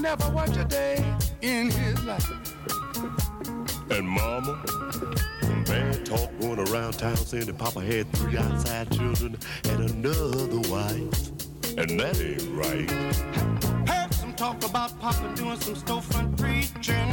Never 0.00 0.28
worked 0.30 0.56
a 0.56 0.64
day 0.64 1.04
in 1.42 1.70
his 1.70 2.02
life. 2.04 2.30
And 3.90 4.08
mama, 4.08 4.62
some 5.40 5.64
bad 5.64 6.06
talk 6.06 6.30
going 6.40 6.60
around 6.68 6.92
town 6.92 7.16
saying 7.16 7.46
that 7.46 7.58
Papa 7.58 7.80
had 7.80 8.10
three 8.12 8.36
outside 8.36 8.92
children 8.92 9.36
and 9.64 9.90
another 9.90 10.60
wife. 10.70 11.30
And 11.76 11.98
that 11.98 12.20
ain't 12.20 12.42
right. 12.52 12.90
Heard 13.88 14.14
some 14.14 14.34
talk 14.34 14.64
about 14.64 14.98
Papa 15.00 15.32
doing 15.34 15.58
some 15.60 15.74
storefront 15.74 16.36
preaching, 16.36 17.12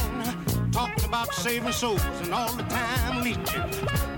talking 0.71 1.05
about 1.05 1.33
saving 1.33 1.71
souls 1.71 2.03
and 2.21 2.33
all 2.33 2.51
the 2.53 2.63
time 2.63 3.23
leeching, 3.23 4.14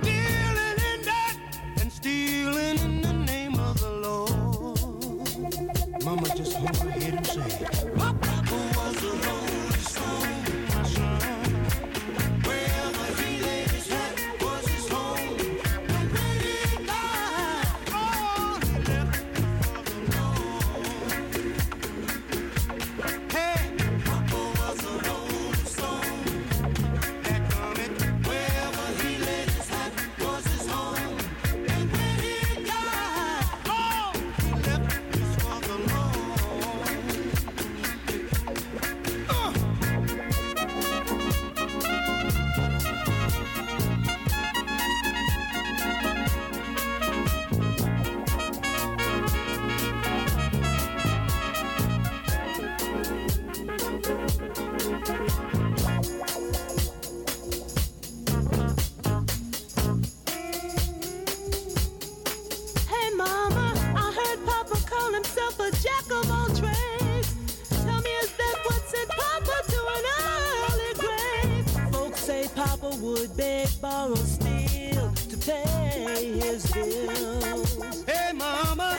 bills. 76.84 78.06
Hey, 78.06 78.32
mama. 78.34 78.98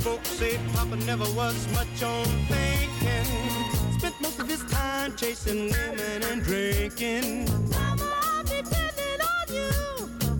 Folks 0.00 0.28
say 0.30 0.58
Papa 0.74 0.96
never 0.96 1.28
was 1.32 1.66
much 1.72 2.02
on 2.02 2.24
thinking. 2.48 3.26
Spent 3.98 4.20
most 4.20 4.38
of 4.38 4.48
his 4.48 4.64
time 4.64 5.14
chasing 5.16 5.70
women 5.70 6.22
and 6.30 6.42
drinking. 6.42 7.46
Mama, 7.70 8.12
I'm 8.22 8.44
depending 8.44 9.20
on 9.34 9.46
you 9.48 9.70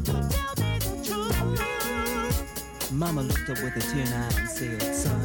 to 0.04 0.12
tell 0.28 0.54
me 0.62 0.78
the 0.78 0.92
truth. 1.04 2.92
Mama 2.92 3.22
looked 3.22 3.50
up 3.50 3.60
with 3.62 3.76
a 3.76 3.80
tear 3.80 4.00
in 4.00 4.06
her 4.06 4.28
eye 4.30 4.40
and 4.40 4.48
said, 4.48 4.94
son, 4.94 5.20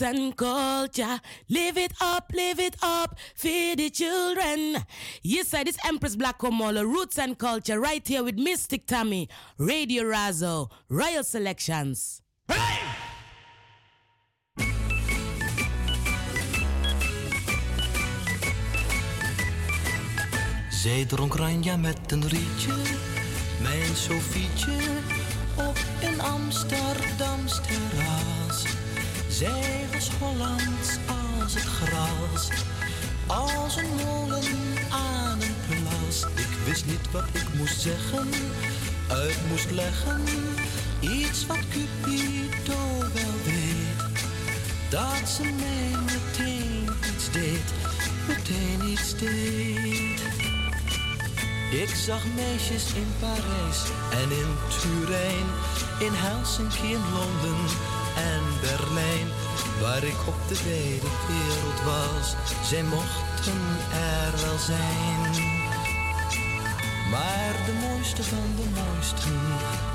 Roots 0.00 0.16
and 0.16 0.36
culture. 0.36 1.20
Live 1.48 1.76
it 1.76 1.92
up, 2.00 2.30
live 2.34 2.60
it 2.60 2.76
up, 2.82 3.18
feed 3.34 3.78
the 3.78 3.90
children. 3.90 4.84
Yes, 5.22 5.54
I, 5.54 5.64
this 5.64 5.76
Empress 5.84 6.16
Black 6.16 6.38
Omola, 6.38 6.84
Roots 6.84 7.18
and 7.18 7.36
Culture, 7.36 7.80
right 7.80 8.06
here 8.06 8.22
with 8.22 8.36
Mystic 8.36 8.86
Tammy, 8.86 9.28
Radio 9.58 10.04
Razzle, 10.04 10.70
Royal 10.88 11.24
Selections. 11.24 12.22
Hey! 12.46 12.78
Zij 20.70 21.04
dronk 21.06 21.34
Ranja 21.34 21.76
met 21.76 22.12
een 22.12 22.28
rietje, 22.28 22.72
mijn 23.62 23.96
Sofietje, 23.96 24.76
op 25.56 25.78
een 26.02 26.20
Amsterdamse 26.20 27.60
terras. 27.60 28.37
Zij 29.38 29.86
was 29.92 30.10
Hollands 30.10 30.96
als 31.06 31.54
het 31.54 31.62
gras, 31.62 32.48
als 33.26 33.76
een 33.76 33.94
molen 34.04 34.44
aan 34.90 35.40
een 35.42 35.54
plas. 35.66 36.26
Ik 36.34 36.66
wist 36.66 36.86
niet 36.86 37.10
wat 37.12 37.24
ik 37.32 37.54
moest 37.54 37.80
zeggen, 37.80 38.28
uit 39.08 39.36
moest 39.48 39.70
leggen. 39.70 40.22
Iets 41.00 41.46
wat 41.46 41.58
Cupido 41.68 42.98
wel 42.98 43.34
weet, 43.44 44.22
dat 44.90 45.28
ze 45.28 45.42
mij 45.42 46.00
meteen 46.04 46.88
iets 47.14 47.30
deed, 47.30 47.72
meteen 48.28 48.88
iets 48.90 49.16
deed. 49.18 50.07
Ik 51.70 51.94
zag 51.94 52.22
meisjes 52.34 52.92
in 52.94 53.06
Parijs 53.20 53.80
en 54.10 54.30
in 54.30 54.52
Turijn, 54.80 55.46
in 55.98 56.12
Helsinki, 56.12 56.92
in 56.92 57.04
Londen 57.12 57.62
en 58.16 58.42
Berlijn. 58.60 59.28
Waar 59.80 60.04
ik 60.04 60.20
op 60.26 60.40
de 60.48 60.58
wijde 60.64 61.10
wereld 61.28 61.80
was, 61.84 62.26
zij 62.68 62.82
mochten 62.82 63.62
er 63.92 64.32
wel 64.44 64.58
zijn. 64.58 65.22
Maar 67.10 67.54
de 67.66 67.74
mooiste 67.88 68.22
van 68.22 68.48
de 68.56 68.68
mooisten 68.80 69.40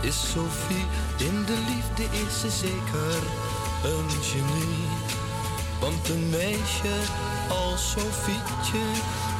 is 0.01 0.31
Sophie. 0.31 0.85
In 1.17 1.45
de 1.45 1.57
liefde 1.69 2.03
is 2.25 2.39
ze 2.39 2.49
zeker 2.49 3.21
een 3.83 4.09
genie. 4.09 5.02
Want 5.83 6.09
een 6.09 6.29
meisje 6.29 6.95
als 7.49 7.91
Sofietje 7.91 8.79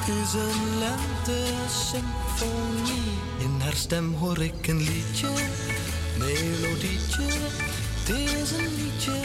is 0.06 0.34
een 0.34 0.80
lente-symfonie. 0.80 3.12
In 3.40 3.60
haar 3.62 3.74
stem 3.74 4.14
hoor 4.14 4.44
ik 4.44 4.68
een 4.68 4.78
liedje, 4.78 5.28
melodietje. 6.18 7.24
Het 8.00 8.10
is 8.10 8.52
een 8.52 8.76
liedje 8.76 9.20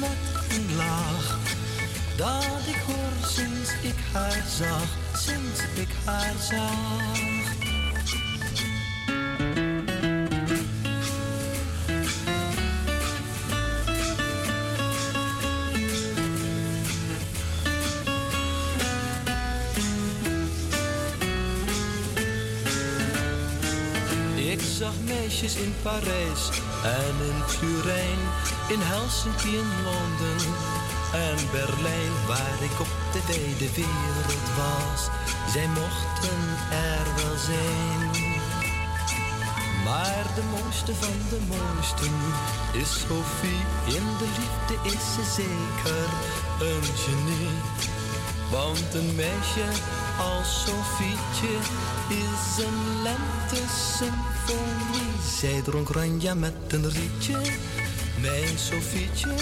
met 0.00 0.18
een 0.56 0.76
laag. 0.76 1.38
Dat 2.16 2.66
ik 2.66 2.82
hoor 2.86 3.28
sinds 3.28 3.70
ik 3.82 3.96
haar 4.12 4.44
zag, 4.48 4.96
sinds 5.16 5.60
ik 5.74 5.88
haar 6.04 6.34
zag. 6.50 7.53
In 25.44 25.74
Parijs 25.82 26.42
en 26.82 27.14
in 27.30 27.40
Turijn, 27.58 28.20
in 28.68 28.80
Helsinki, 28.80 29.56
in 29.56 29.70
Londen 29.84 30.40
en 31.12 31.38
Berlijn, 31.52 32.14
waar 32.26 32.58
ik 32.68 32.80
op 32.80 32.92
de 33.12 33.20
wijde 33.26 33.68
wereld 33.80 34.46
was. 34.60 35.00
Zij 35.52 35.68
mochten 35.80 36.42
er 36.92 37.06
wel 37.16 37.36
zijn. 37.52 38.10
Maar 39.84 40.24
de 40.34 40.44
mooiste 40.54 40.94
van 40.94 41.18
de 41.30 41.40
mooisten 41.54 42.16
is 42.82 42.90
Sophie. 43.00 43.62
In 43.98 44.06
de 44.20 44.28
liefde 44.38 44.76
is 44.96 45.04
ze 45.14 45.24
zeker 45.40 46.08
een 46.68 46.86
genie. 47.04 47.54
Want 48.54 48.94
een 48.94 49.14
meisje 49.14 49.68
als 50.18 50.66
Sofietje 50.66 51.58
is 52.08 52.64
een 52.64 53.02
lente-symfonie. 53.02 55.12
Zij 55.38 55.62
dronk 55.62 55.88
ranja 55.88 56.34
met 56.34 56.54
een 56.68 56.90
rietje, 56.90 57.36
mijn 58.20 58.58
Sofietje, 58.58 59.32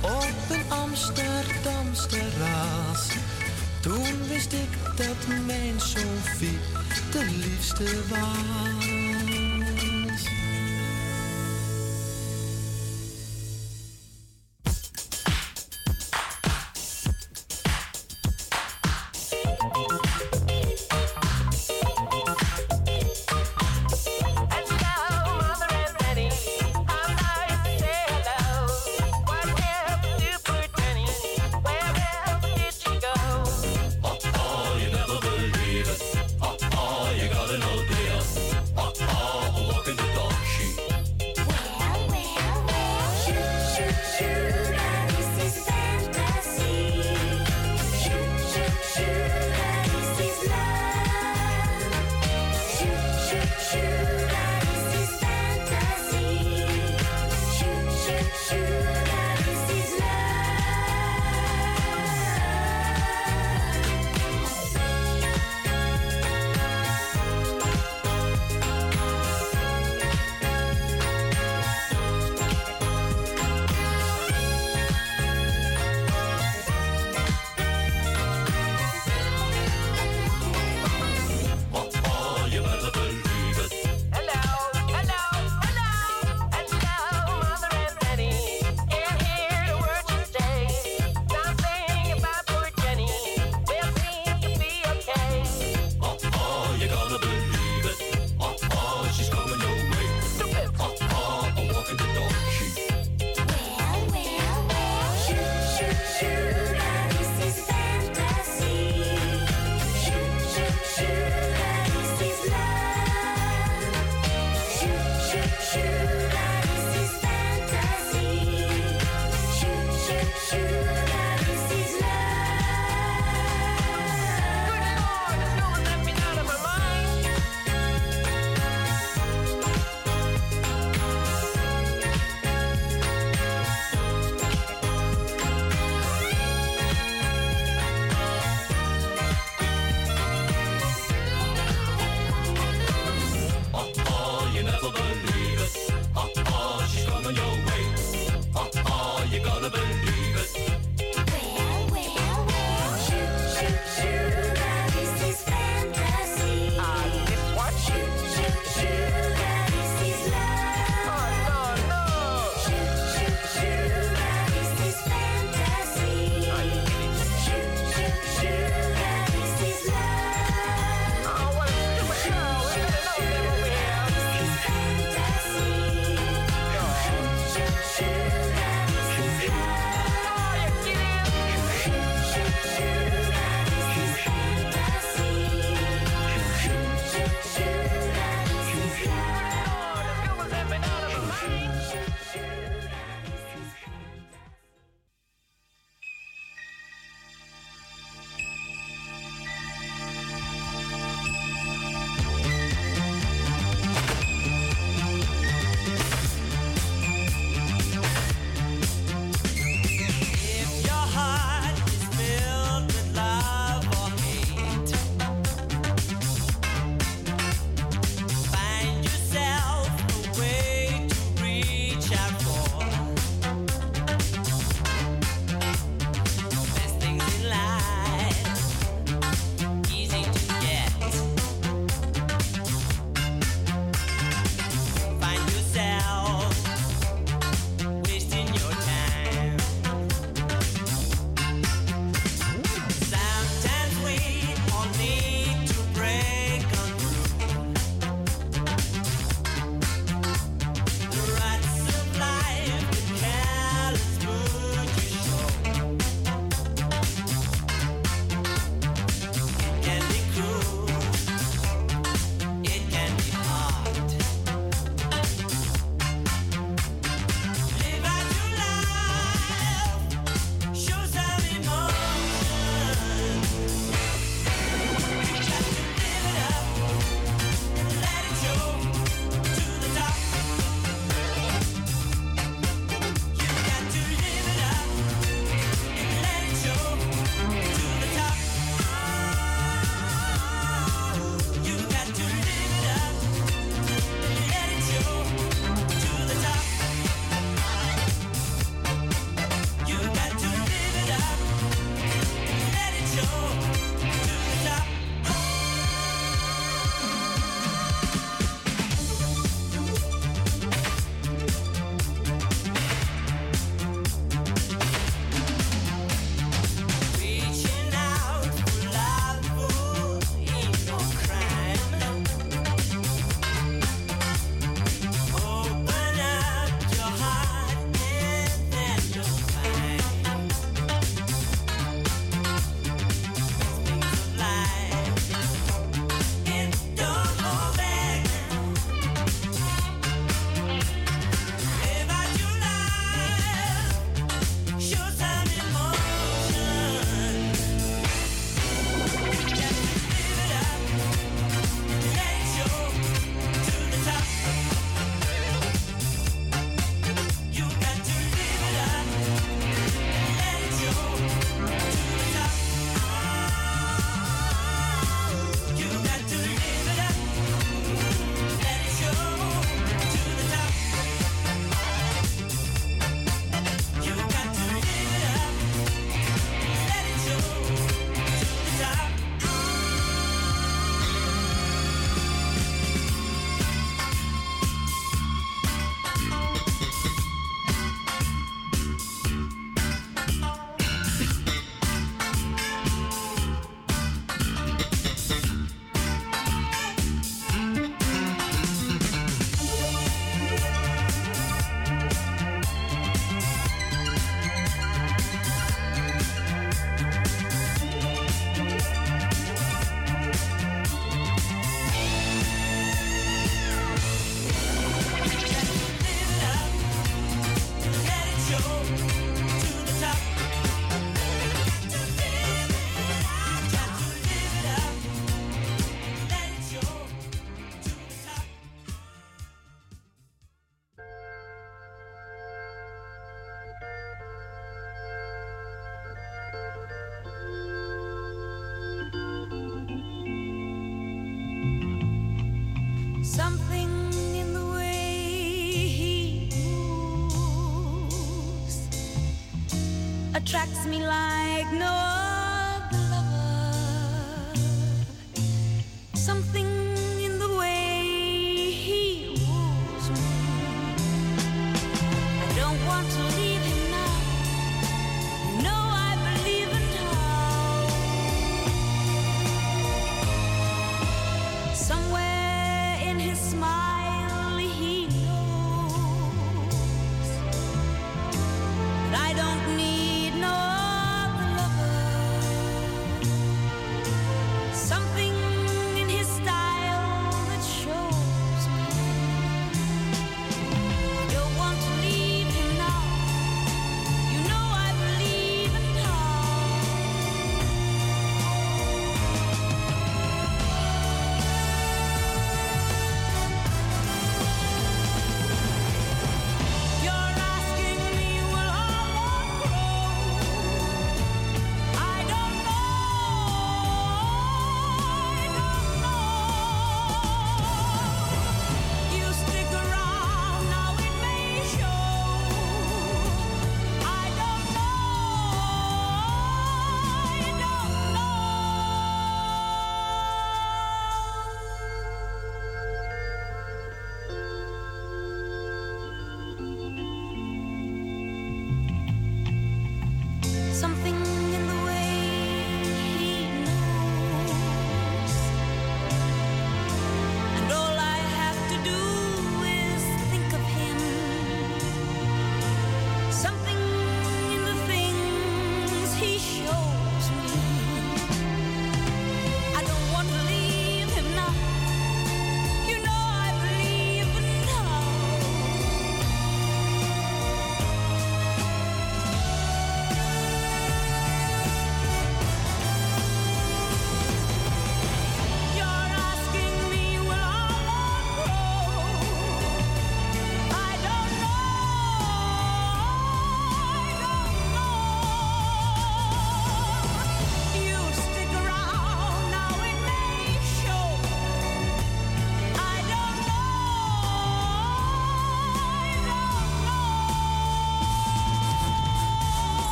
op 0.00 0.50
een 0.50 0.62
Amsterdams 0.68 2.06
terras. 2.06 3.08
Toen 3.80 4.28
wist 4.28 4.52
ik 4.52 4.96
dat 4.96 5.26
mijn 5.46 5.80
Sofie 5.80 6.58
de 7.10 7.24
liefste 7.38 8.00
was. 8.08 9.01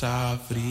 Safri 0.00 0.63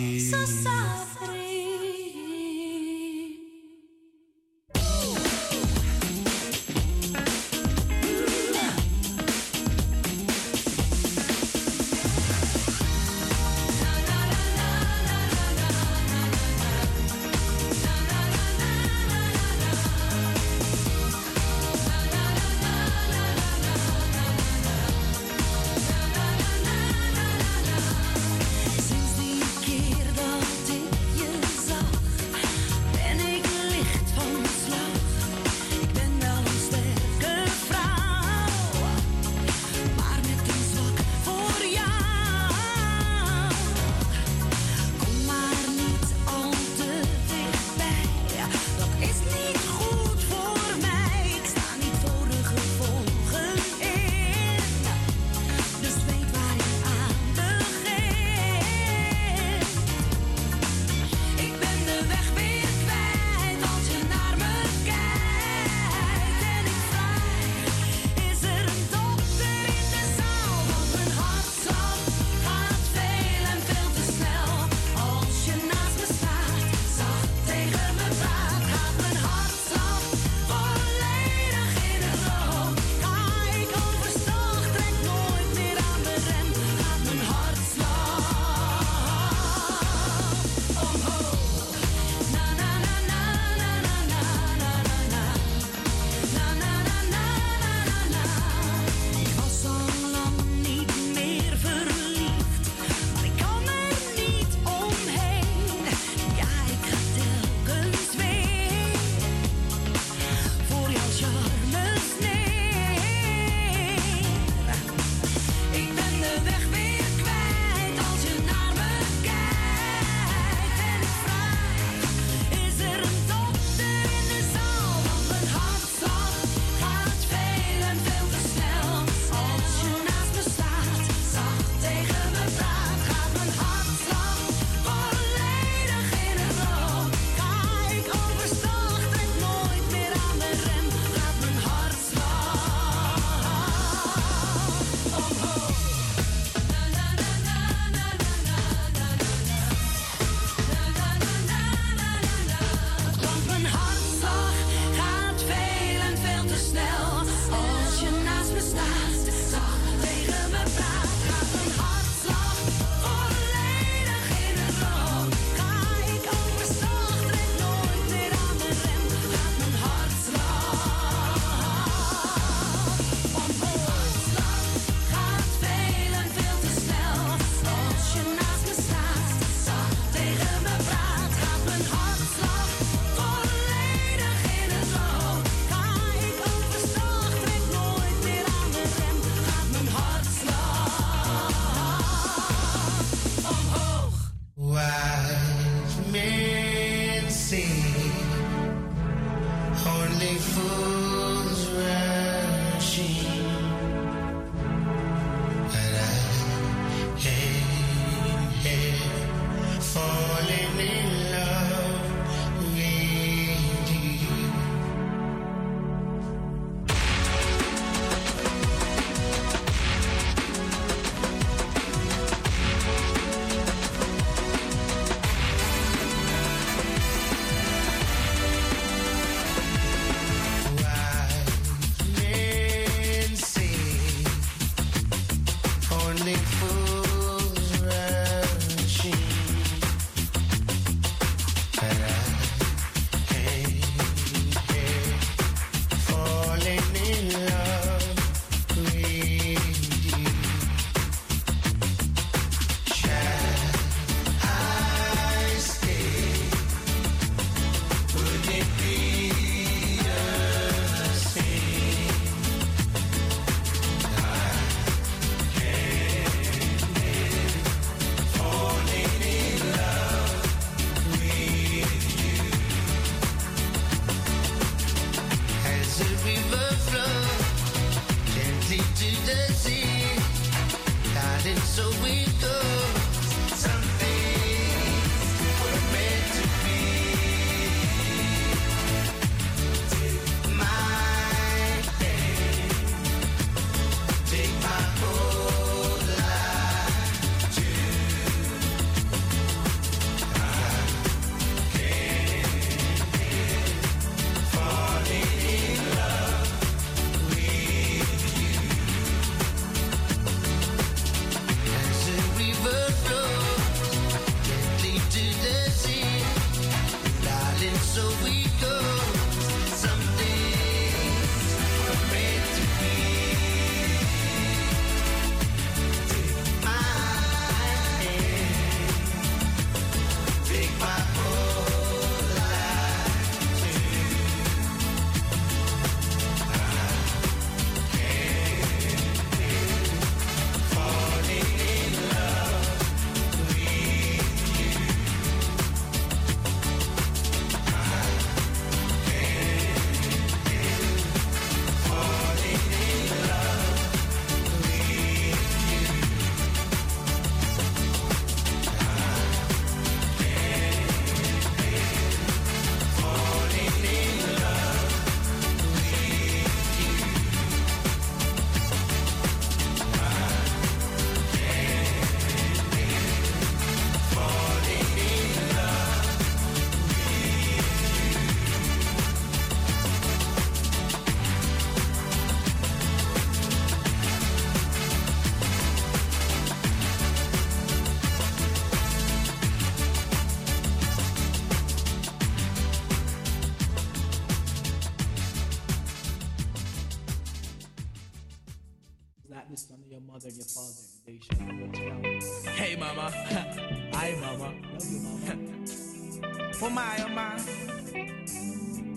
Oh 406.66 406.70
my, 406.70 406.96
oh 407.00 407.10
my. 407.10 407.38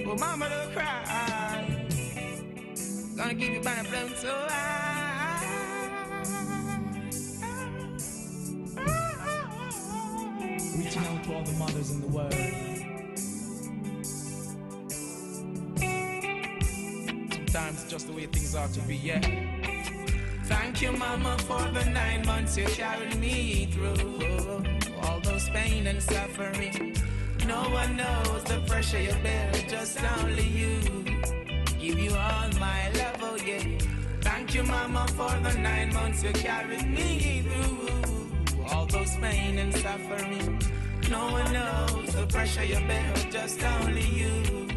Oh 0.06 0.14
mama, 0.14 0.48
don't 0.48 0.72
cry. 0.72 1.66
Gonna 3.16 3.34
give 3.34 3.54
you 3.54 3.60
by 3.60 3.82
the 3.82 3.88
blown 3.88 4.14
so 4.14 4.32
high. 4.48 5.42
Reaching 10.78 11.06
out 11.06 11.24
to 11.24 11.34
all 11.34 11.42
the 11.42 11.52
mothers 11.58 11.90
in 11.90 12.00
the 12.02 12.06
world. 12.06 12.32
Sometimes 17.32 17.82
it's 17.82 17.90
just 17.90 18.06
the 18.06 18.12
way 18.12 18.26
things 18.26 18.54
ought 18.54 18.72
to 18.74 18.80
be, 18.82 18.94
yeah. 18.94 19.20
Thank 20.44 20.82
you, 20.82 20.92
mama, 20.92 21.36
for 21.38 21.62
the 21.72 21.84
nine 21.86 22.24
months 22.26 22.56
you 22.56 22.66
carried 22.66 23.16
me 23.16 23.66
through. 23.72 24.62
All 25.02 25.18
those 25.18 25.48
pain 25.50 25.88
and 25.88 26.00
suffering. 26.00 26.95
No 27.46 27.62
one 27.70 27.96
knows 27.96 28.42
the 28.44 28.60
pressure 28.66 29.00
you 29.00 29.14
bear, 29.22 29.52
just 29.68 30.02
only 30.18 30.48
you. 30.48 30.80
Give 31.78 31.98
you 31.98 32.10
all 32.10 32.48
my 32.58 32.90
love, 32.90 33.22
oh 33.22 33.36
yeah. 33.44 33.62
Thank 34.20 34.54
you, 34.54 34.64
mama, 34.64 35.06
for 35.08 35.30
the 35.44 35.56
nine 35.58 35.94
months 35.94 36.24
you 36.24 36.32
carried 36.32 36.88
me 36.88 37.42
through. 37.42 38.64
All 38.72 38.86
those 38.86 39.16
pain 39.18 39.58
and 39.58 39.72
suffering. 39.74 40.60
No 41.08 41.30
one 41.30 41.52
knows 41.52 42.14
the 42.14 42.26
pressure 42.26 42.64
you 42.64 42.80
bear, 42.88 43.14
just 43.30 43.62
only 43.62 44.02
you. 44.02 44.68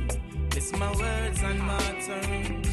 It's 0.55 0.71
my 0.73 0.91
words 0.95 1.41
and 1.41 1.59
my 1.59 1.75
uttering. 1.75 2.65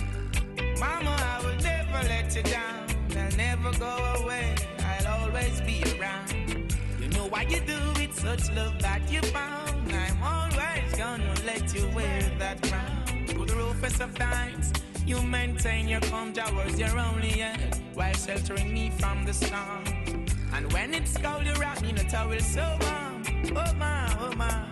Mama, 0.78 1.16
I 1.18 1.40
will 1.42 1.56
never 1.62 2.08
let 2.08 2.36
you 2.36 2.42
down. 2.42 2.84
I'll 3.16 3.36
never 3.36 3.72
go 3.78 4.22
away. 4.22 4.54
I'll 4.80 5.22
always 5.22 5.62
be 5.62 5.82
around. 5.98 6.65
Why 7.30 7.42
you 7.42 7.60
do 7.60 7.78
it, 8.00 8.14
such 8.14 8.50
love 8.54 8.78
that 8.80 9.02
you 9.10 9.20
found. 9.22 9.92
I'm 9.92 10.22
always 10.22 10.94
gonna 10.96 11.34
let 11.44 11.74
you 11.74 11.88
wear 11.94 12.22
that 12.38 12.62
crown. 12.62 13.26
Through 13.26 13.46
the 13.46 13.56
roughest 13.56 14.00
of 14.00 14.14
times, 14.14 14.72
you 15.06 15.20
maintain 15.22 15.88
your 15.88 16.00
calm 16.00 16.32
towards 16.32 16.78
your 16.78 16.96
only 16.98 17.42
end 17.42 17.80
while 17.94 18.14
sheltering 18.14 18.72
me 18.72 18.90
from 18.90 19.24
the 19.24 19.32
storm. 19.32 19.84
And 20.54 20.72
when 20.72 20.94
it's 20.94 21.16
cold, 21.18 21.44
you 21.44 21.54
wrap 21.54 21.82
me 21.82 21.90
in 21.90 21.98
a 21.98 22.08
towel 22.08 22.38
so 22.40 22.78
warm. 22.80 23.22
Oh 23.56 23.74
my, 23.74 24.16
oh 24.20 24.32
my, 24.36 24.64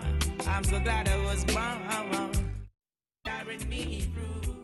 I'm 0.47 0.63
so 0.63 0.79
glad 0.79 1.09
I 1.09 1.17
was 1.25 1.43
born. 1.45 2.31
Carried 3.25 3.67
me 3.69 4.07
through 4.13 4.54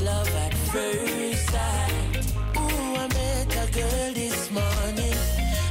Love 0.00 0.34
at 0.34 0.54
first 0.72 1.48
sight. 1.50 2.34
Ooh, 2.56 2.96
I 2.96 3.06
met 3.06 3.54
a 3.54 3.70
girl 3.72 4.12
this 4.14 4.50
morning, 4.50 5.16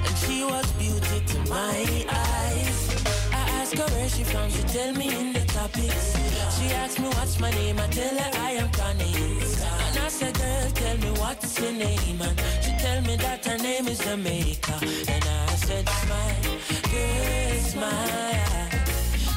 and 0.06 0.18
she 0.19 0.45
was 0.45 0.72
beauty 0.73 1.19
to 1.27 1.39
my 1.49 2.06
eyes. 2.07 3.03
I 3.34 3.49
asked 3.60 3.77
her 3.77 3.88
where 3.93 4.07
she 4.07 4.23
from, 4.23 4.49
she 4.49 4.64
tell 4.64 4.93
me 4.93 5.07
in 5.19 5.34
the 5.34 5.41
topics. 5.48 6.15
She 6.57 6.72
asked 6.72 6.99
me 6.99 7.07
what's 7.10 7.39
my 7.41 7.52
name, 7.52 7.77
I 7.80 7.88
tell 7.88 8.18
her 8.18 8.31
I 8.39 8.52
am 8.52 8.69
Connie. 8.69 9.41
And 9.88 9.98
I 9.99 10.07
said, 10.07 10.34
girl, 10.38 10.69
tell 10.76 10.98
me 10.98 11.11
what's 11.19 11.60
your 11.60 11.73
name, 11.73 12.22
and 12.22 12.39
she 12.64 12.72
tell 12.77 13.02
me 13.02 13.18
that 13.18 13.45
her 13.45 13.57
name 13.57 13.88
is 13.89 13.99
Jamaica. 13.99 14.80
And 15.10 15.23
I 15.26 15.56
said, 15.56 15.89
smile, 15.89 16.57
girl, 16.93 17.60
smile, 17.73 18.69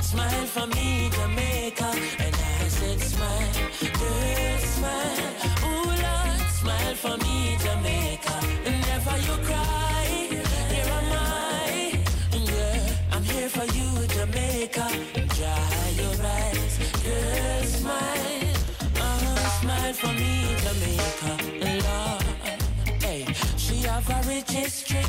smile 0.02 0.47
for 0.47 0.66
me, 0.69 1.11
Jamaica. 1.11 1.90
And 2.20 2.43
said, 2.85 3.01
smile, 3.01 3.52
just 3.81 4.74
smile. 4.77 5.32
Ooh, 5.66 5.90
Lord, 6.05 6.40
smile 6.61 6.94
for 7.02 7.16
me, 7.24 7.56
Jamaica. 7.65 8.36
Never 8.89 9.16
you 9.27 9.36
cry, 9.48 10.06
here 10.70 10.90
am 10.98 11.12
I. 11.12 12.02
Yeah, 12.32 13.15
I'm 13.15 13.23
here 13.23 13.48
for 13.48 13.66
you, 13.77 13.89
Jamaica. 14.16 14.86
Dry 15.36 15.86
your 16.01 16.16
eyes, 16.36 16.74
just 17.05 17.81
smile. 17.81 18.56
Oh, 18.97 19.59
smile 19.61 19.94
for 20.02 20.12
me, 20.20 20.35
Jamaica. 20.65 21.32
Lord, 21.86 23.02
hey, 23.02 23.27
she 23.56 23.77
have 23.89 24.09
a 24.11 24.28
rich 24.28 24.51
history 24.51 25.05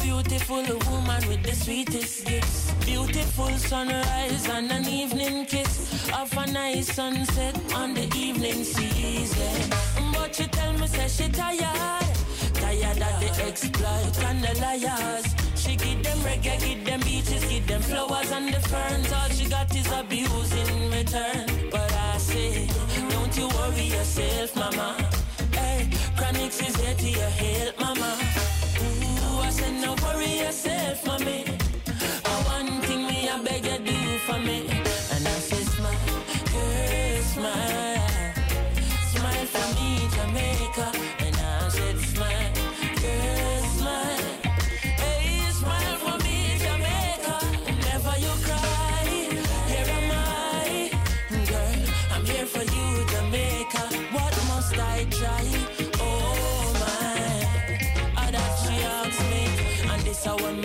beautiful 0.00 0.62
woman 0.90 1.28
with 1.28 1.42
the 1.42 1.54
sweetest 1.54 2.26
gifts. 2.26 2.72
Beautiful 2.84 3.50
sunrise 3.58 4.48
and 4.48 4.70
an 4.70 4.86
evening 4.88 5.46
kiss. 5.46 6.08
Of 6.12 6.32
a 6.36 6.46
nice 6.50 6.94
sunset 6.94 7.56
on 7.74 7.94
the 7.94 8.06
evening 8.16 8.64
season. 8.64 9.70
But 10.12 10.34
she 10.34 10.46
tell 10.46 10.72
me, 10.74 10.86
say 10.86 11.08
she 11.08 11.28
tired. 11.30 12.16
Tired 12.54 13.02
of 13.08 13.20
the 13.20 13.44
exploit 13.46 14.24
and 14.24 14.42
the 14.42 14.60
liars. 14.60 15.26
She 15.54 15.76
give 15.76 16.02
them 16.02 16.18
reggae, 16.18 16.58
give 16.60 16.84
them 16.84 17.00
beaches, 17.00 17.44
give 17.44 17.66
them 17.66 17.82
flowers 17.82 18.30
and 18.32 18.52
the 18.52 18.60
ferns. 18.68 19.12
All 19.12 19.28
she 19.30 19.48
got 19.48 19.74
is 19.74 19.90
abuse 19.92 20.52
in 20.54 20.90
return. 20.90 21.70
But 21.70 21.92
I 21.92 22.18
say, 22.18 22.68
don't 23.10 23.36
you 23.36 23.48
worry 23.48 23.84
yourself, 23.84 24.54
mama. 24.56 24.96
Hey, 25.52 25.88
Chronixx 26.16 26.68
is 26.68 26.76
here 26.76 26.94
to 26.94 27.10
your 27.10 27.30
help, 27.30 27.80
mama. 27.80 28.57
I 29.60 29.80
no 29.80 29.94
worry 30.02 30.38
yourself, 30.38 31.04
mommy. 31.06 31.44
I 32.24 32.42
one 32.54 32.80
thing 32.82 33.06
me, 33.06 33.28
I 33.28 33.42
beg 33.42 33.64
you 33.64 33.78
do 33.78 34.18
for 34.26 34.38
me. 34.38 34.67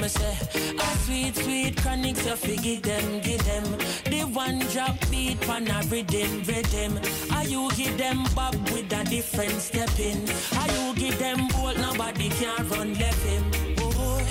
Me 0.04 0.10
say. 0.10 0.38
A 0.80 0.98
sweet, 1.06 1.36
sweet 1.38 1.76
Chronixx, 1.78 2.26
you 2.26 2.36
figure 2.36 2.82
them, 2.82 3.22
give 3.22 3.46
them. 3.46 3.64
The 4.04 4.24
one 4.34 4.60
drop 4.74 4.98
beat 5.10 5.40
pan 5.40 5.70
a 5.70 5.82
rhythm, 5.88 6.44
rhythm. 6.44 7.00
Are 7.32 7.46
you 7.46 7.72
give 7.78 7.98
them 7.98 8.26
bob 8.36 8.54
with 8.72 8.92
a 8.92 9.06
different 9.06 9.62
step 9.62 9.98
in? 9.98 10.28
Are 10.60 10.72
you 10.76 10.94
give 10.96 11.18
them 11.20 11.48
bolt, 11.54 11.78
nobody 11.78 12.28
can 12.32 12.68
run 12.68 12.94
left 12.96 13.24
him. 13.24 13.44
Boy, 13.78 14.26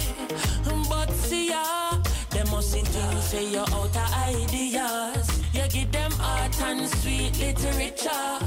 but 0.90 1.10
see 1.10 1.48
ya, 1.48 2.02
they 2.28 2.44
must 2.50 2.74
think 2.74 2.88
you 2.88 3.20
say 3.22 3.48
you're 3.50 3.70
out 3.72 3.96
ideas. 4.28 5.40
You 5.54 5.66
give 5.70 5.90
them 5.90 6.12
art 6.20 6.60
and 6.60 6.86
sweet 7.00 7.32
literature. 7.38 8.38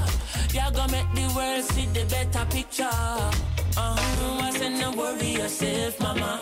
You're 0.54 0.70
gonna 0.70 0.92
make 0.92 1.12
the 1.12 1.26
world 1.34 1.64
see 1.64 1.86
the 1.86 2.04
better 2.04 2.46
picture. 2.50 2.84
Uh-huh, 3.78 4.42
I 4.42 4.50
said, 4.52 4.78
no 4.78 4.92
worry 4.92 5.32
yourself, 5.32 5.98
mama. 5.98 6.40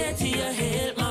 Here 0.00 0.14
to 0.14 0.28
your 0.28 0.52
help, 0.52 1.09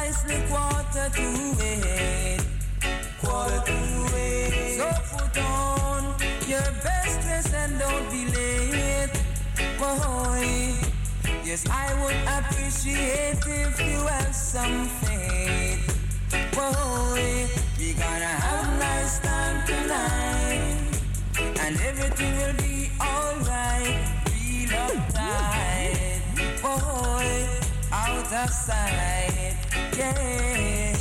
precisely 0.00 0.40
quarter 0.48 1.08
to 1.14 1.26
eight, 1.62 2.40
quarter 3.20 3.60
to 3.66 4.16
eight. 4.16 4.78
So 4.78 4.88
put 5.12 5.38
on 5.38 6.14
your 6.46 6.62
best 6.82 7.20
dress 7.20 7.52
and 7.52 7.78
don't 7.78 8.10
be 8.10 8.24
late, 8.26 9.10
boy. 9.78 10.74
Yes, 11.44 11.66
I 11.68 11.92
would 12.02 12.16
appreciate 12.38 13.38
if 13.46 13.80
you 13.80 14.06
have 14.06 14.34
some 14.34 14.86
faith, 14.86 15.84
boy. 16.52 17.46
We 17.78 17.92
gonna 17.92 18.34
have 18.44 18.68
a 18.68 18.78
nice 18.78 19.18
time 19.18 19.66
tonight, 19.66 20.78
and 21.60 21.80
everything 21.80 22.36
will 22.38 22.56
be 22.56 22.90
alright. 23.00 24.08
Feel 24.30 24.70
uptight, 24.70 26.22
boy, 26.62 27.48
out 27.92 28.32
of 28.32 28.50
sight, 28.50 29.56
yeah. 30.00 30.96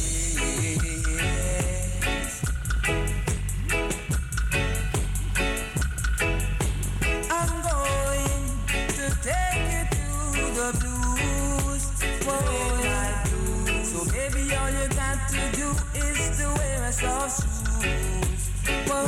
I'm 7.31 7.61
going 7.63 8.41
to 8.89 9.05
take 9.23 9.65
you 9.73 9.83
to 9.91 10.45
the 10.59 10.69
blues. 10.81 11.85
Boy. 12.25 13.83
So 13.83 13.99
baby, 14.11 14.55
all 14.55 14.69
you 14.71 14.87
got 14.89 15.29
to 15.29 15.41
do 15.57 15.69
is 15.95 16.39
to 16.39 16.47
wear 16.57 16.83
a 16.85 16.91
soft 16.91 17.41
shoes. 17.41 18.49
Boy. 18.87 19.07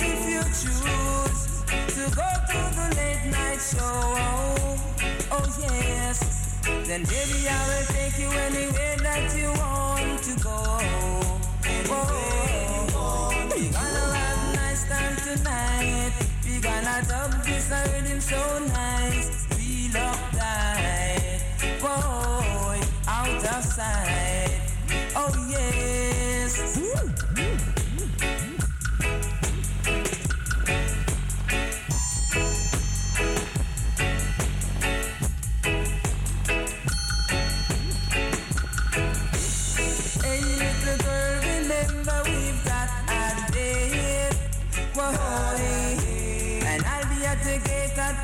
If 0.00 0.28
you 0.28 0.42
choose 0.44 1.64
to 1.96 2.16
go 2.16 2.28
to 2.50 2.60
the 2.76 2.94
late 2.96 3.30
night 3.32 3.60
show, 3.60 4.16
oh 5.32 5.46
yes, 5.60 6.37
then 6.84 7.02
baby 7.04 7.48
I 7.48 7.58
will 7.68 7.86
take 7.94 8.18
you 8.18 8.30
anywhere 8.30 8.96
that 8.98 9.34
you 9.36 9.48
want 9.60 10.22
to 10.24 10.34
go. 10.42 10.56
Whoa. 11.90 13.28
We 13.54 13.68
gonna 13.68 14.04
have 14.16 14.52
a 14.52 14.56
nice 14.56 14.84
time 14.88 15.16
tonight. 15.26 16.12
We 16.44 16.60
gonna 16.60 17.02
dub 17.08 17.44
this 17.44 17.70
rhythm 17.70 18.20
so 18.20 18.58
nice. 18.68 19.46
Feel 19.46 19.96
uptight, 20.08 21.40
boy, 21.80 22.80
out 23.06 23.44
of 23.54 23.64
sight. 23.64 24.60
Oh 25.16 25.46
yes. 25.50 26.27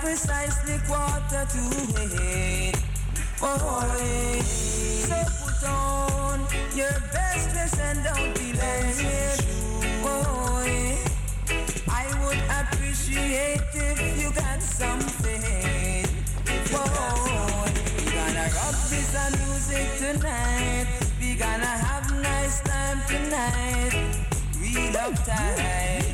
Precisely 0.05 0.79
quarter 0.87 1.47
to 1.49 1.63
eight. 2.23 2.77
Boy, 3.41 4.41
so 4.45 5.17
put 5.41 5.65
on 5.67 6.41
your 6.77 6.93
best 7.13 7.51
dress 7.53 7.79
and 7.81 8.05
don't 8.05 8.35
be 8.39 8.53
late. 8.53 9.41
Boy, 10.03 10.11
oh, 10.11 10.61
I 11.89 12.05
would 12.21 12.43
appreciate 12.61 13.63
if 13.73 14.23
you 14.23 14.31
got 14.33 14.63
some 14.63 15.01
faith. 15.01 16.13
Boy, 16.71 16.85
oh, 16.85 17.65
we 17.97 18.05
gonna 18.13 18.47
rock 18.57 18.77
this 18.91 19.11
music 19.41 19.89
tonight. 19.99 20.87
We 21.19 21.35
gonna 21.35 21.65
have 21.65 22.13
nice 22.21 22.61
time 22.61 23.01
tonight. 23.09 23.95
Real 24.61 24.93
uptight, 25.05 26.05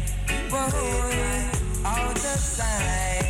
boy, 0.48 1.84
out 1.84 2.16
of 2.16 2.40
sight, 2.40 3.29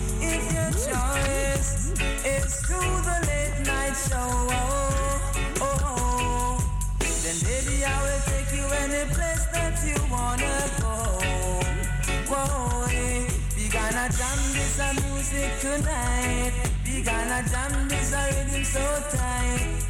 tonight. 15.81 16.53
We 16.85 17.01
gonna 17.01 17.43
jam 17.49 17.87
this 17.87 18.13
a 18.13 18.25
rhythm 18.27 18.63
so 18.63 19.17
tight. 19.17 19.80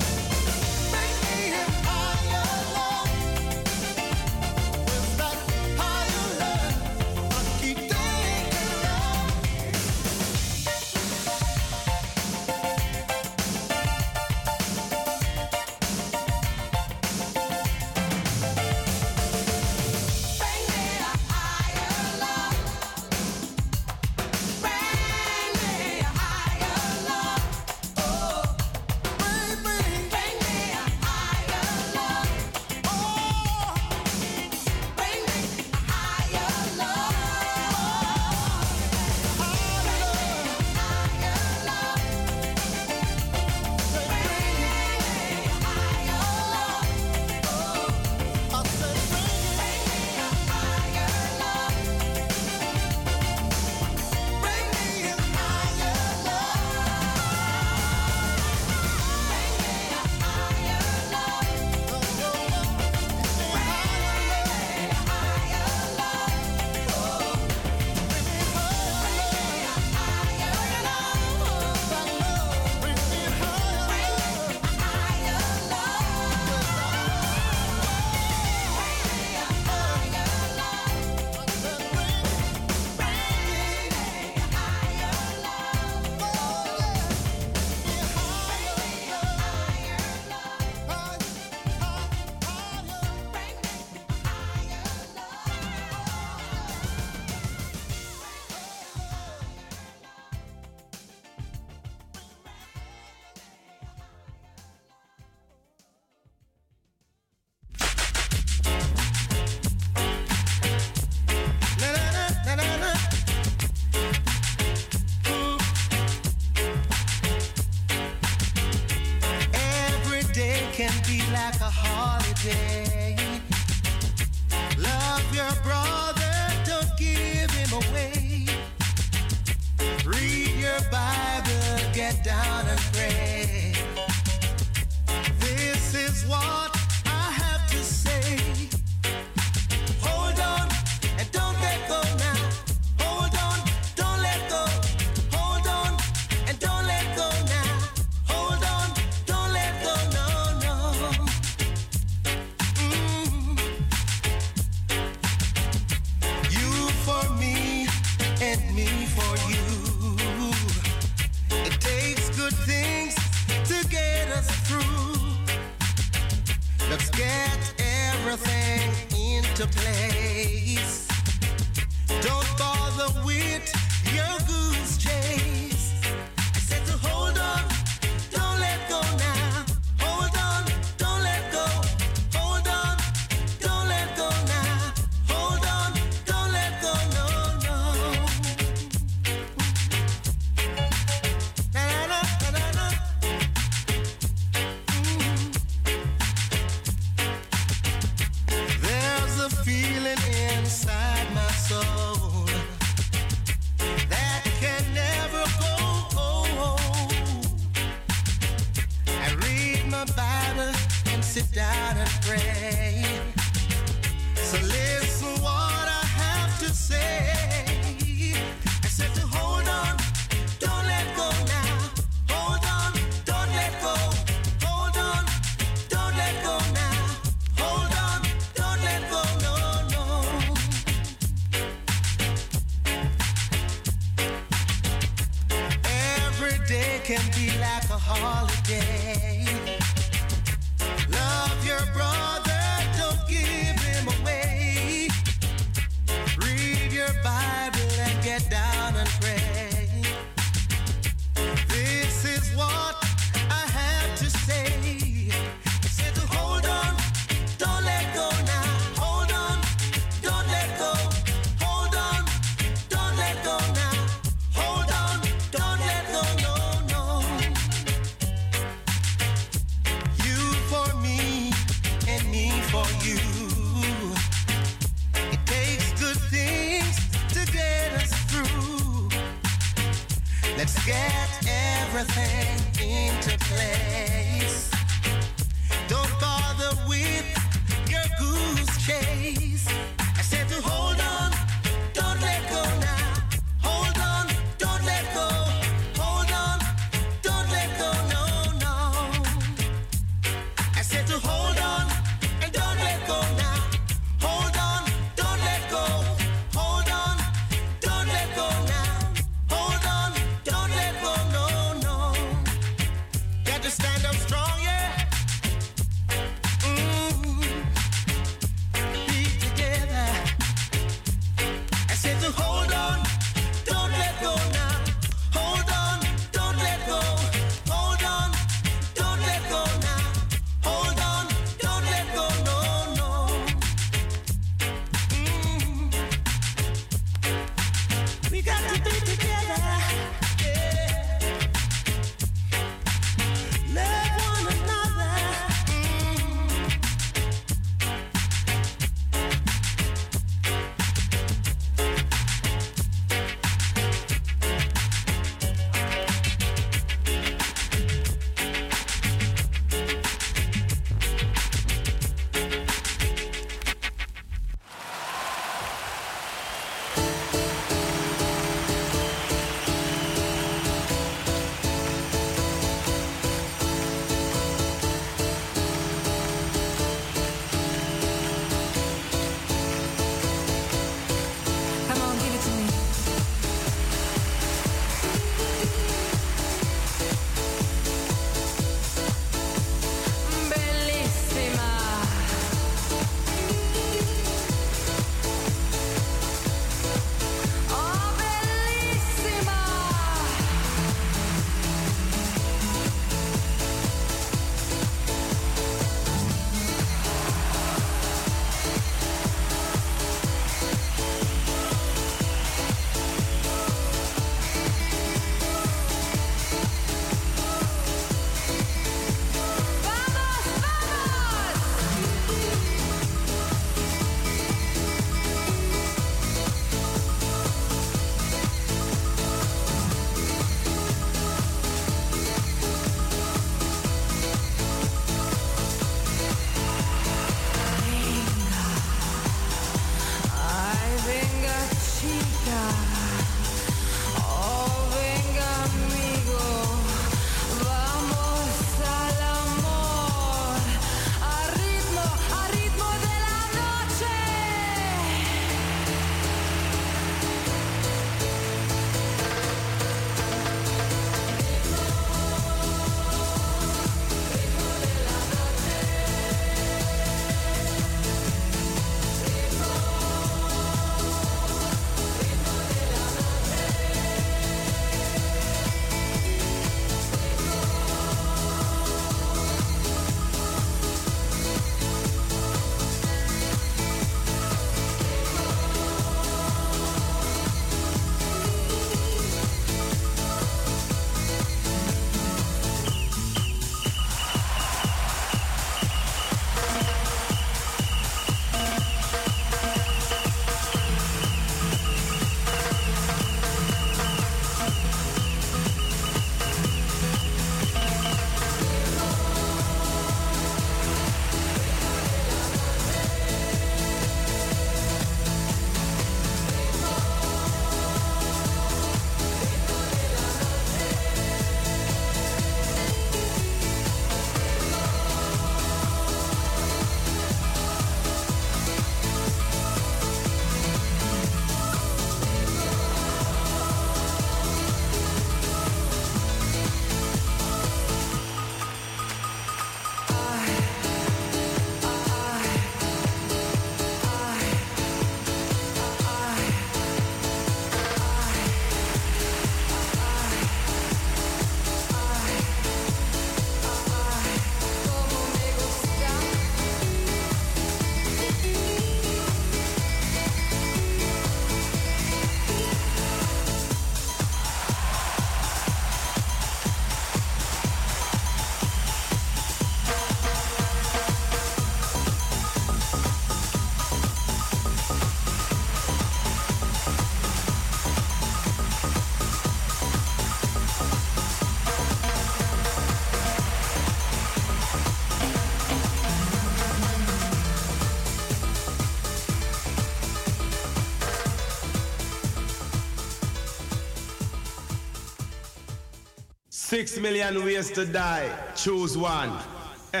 Six 596.72 596.96
million 596.98 597.44
ways 597.44 597.70
to 597.72 597.84
die. 597.84 598.30
Choose 598.56 598.96
one. 598.96 599.28
How 599.92 600.00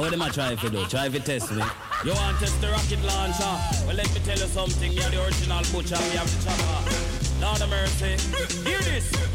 would 0.00 0.12
them 0.12 0.22
a 0.22 0.30
try 0.30 0.52
if 0.52 0.62
you 0.62 0.70
do? 0.70 0.86
Try 0.86 1.06
if 1.06 1.24
test 1.24 1.50
me. 1.50 1.64
You 2.04 2.14
want 2.14 2.38
to 2.38 2.44
test 2.44 2.60
the 2.60 2.68
rocket 2.68 3.02
launcher? 3.02 3.58
Well, 3.84 3.96
let 3.96 4.08
me 4.14 4.20
tell 4.20 4.38
you 4.38 4.46
something. 4.46 4.92
You're 4.92 5.10
the 5.10 5.24
original 5.24 5.64
butcher. 5.72 5.98
We 5.98 6.14
have 6.14 6.30
the 6.30 6.44
chopper. 6.46 7.42
Lord 7.42 7.60
of 7.60 7.70
mercy. 7.70 8.14
Hear 8.62 8.78
this. 8.82 9.10
Man. 9.10 9.28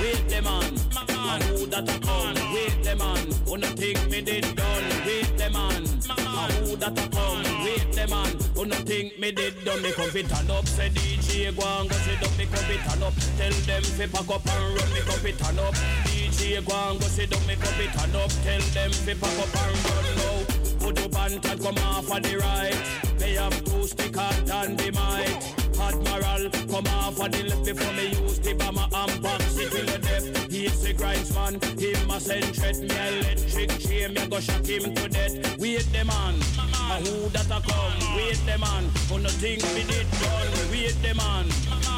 Wait 0.00 0.28
the 0.28 0.42
man. 0.42 0.72
And 1.18 1.42
who 1.42 1.66
that 1.66 1.88
a 1.88 1.98
come? 1.98 2.36
Wait 2.54 2.80
the 2.84 2.94
man. 2.94 3.32
Who 3.44 3.58
no 3.58 3.66
think 3.66 4.08
me 4.08 4.20
did 4.20 4.54
done? 4.54 4.84
Wait 5.04 5.36
the 5.36 5.50
man. 5.50 5.82
And 5.82 6.52
who 6.68 6.76
that 6.76 6.96
a 6.96 7.08
come? 7.08 7.42
Wait 7.64 7.90
the 7.90 8.06
man. 8.06 8.38
Who 8.54 8.66
no 8.66 8.76
think 8.76 9.18
me 9.18 9.32
did 9.32 9.64
done? 9.64 9.82
Me 9.82 9.90
come 9.90 10.10
fit 10.10 10.30
and 10.30 10.48
up. 10.52 10.68
Say 10.68 10.90
DJ 11.36 11.54
go 11.54 11.66
and 11.80 11.90
go 11.90 11.96
sit 11.96 12.22
up. 12.22 12.38
Me 12.38 12.46
come 12.46 12.64
fit 12.64 12.92
and 12.92 13.02
up. 13.02 13.14
Tell 13.36 13.52
them 13.52 13.82
fi 13.82 14.06
pack 14.06 14.30
up 14.30 14.46
and 14.46 14.78
run. 14.78 14.92
Me 14.94 15.00
come 15.00 15.20
fit 15.20 15.48
and 15.48 15.60
up. 15.60 15.74
DJ 16.08 16.64
go 16.64 16.74
and 16.74 17.00
go 17.00 17.06
sit 17.08 17.28
down. 17.28 17.46
Me 17.46 17.54
come 17.56 17.74
fit 17.74 18.02
and 18.02 18.16
up. 18.16 18.30
Tell 18.40 18.60
them 18.72 18.90
fi 18.90 19.12
pack 19.12 19.38
up 19.44 19.52
and 19.60 19.76
run 19.84 20.06
now. 20.16 20.38
Put 20.80 20.98
up 21.04 21.16
and 21.20 21.44
and 21.44 21.60
come 21.60 21.78
off 21.84 22.10
of 22.10 22.22
the 22.22 22.38
right. 22.38 23.18
They 23.18 23.34
have 23.34 23.64
two 23.64 23.82
stick 23.82 24.16
hard 24.16 24.48
and 24.48 24.78
the 24.78 24.90
might. 24.92 25.66
Admiral, 25.78 26.48
come 26.72 26.86
off 26.96 27.20
of 27.20 27.30
the 27.30 27.42
left 27.44 27.64
before 27.66 27.92
me 27.92 28.08
use 28.16 28.38
the 28.38 28.54
bomber 28.54 28.88
and 28.90 29.22
box 29.22 29.58
it 29.58 29.70
till 29.70 29.84
the 29.84 29.98
death. 29.98 30.50
He's 30.50 30.80
the 30.82 30.94
grindsman, 30.94 31.62
him 31.78 32.10
a 32.10 32.18
send 32.18 32.56
threat 32.56 32.78
me 32.78 32.88
electric 32.88 33.78
chain, 33.78 34.14
me 34.14 34.26
go 34.26 34.40
shock 34.40 34.64
him 34.64 34.94
to 34.94 35.08
death. 35.08 35.58
Wait 35.58 35.86
the 35.92 36.02
man, 36.06 36.34
a 36.56 36.96
who 37.04 37.28
that 37.28 37.46
a 37.46 37.60
come? 37.60 38.16
Wait 38.16 38.40
the 38.46 38.56
man, 38.58 38.84
no 39.22 39.28
think 39.28 39.62
me 39.74 39.84
did 39.84 40.10
done? 40.12 40.55
Wait 40.86 41.02
the 41.02 41.14
man, 41.16 41.46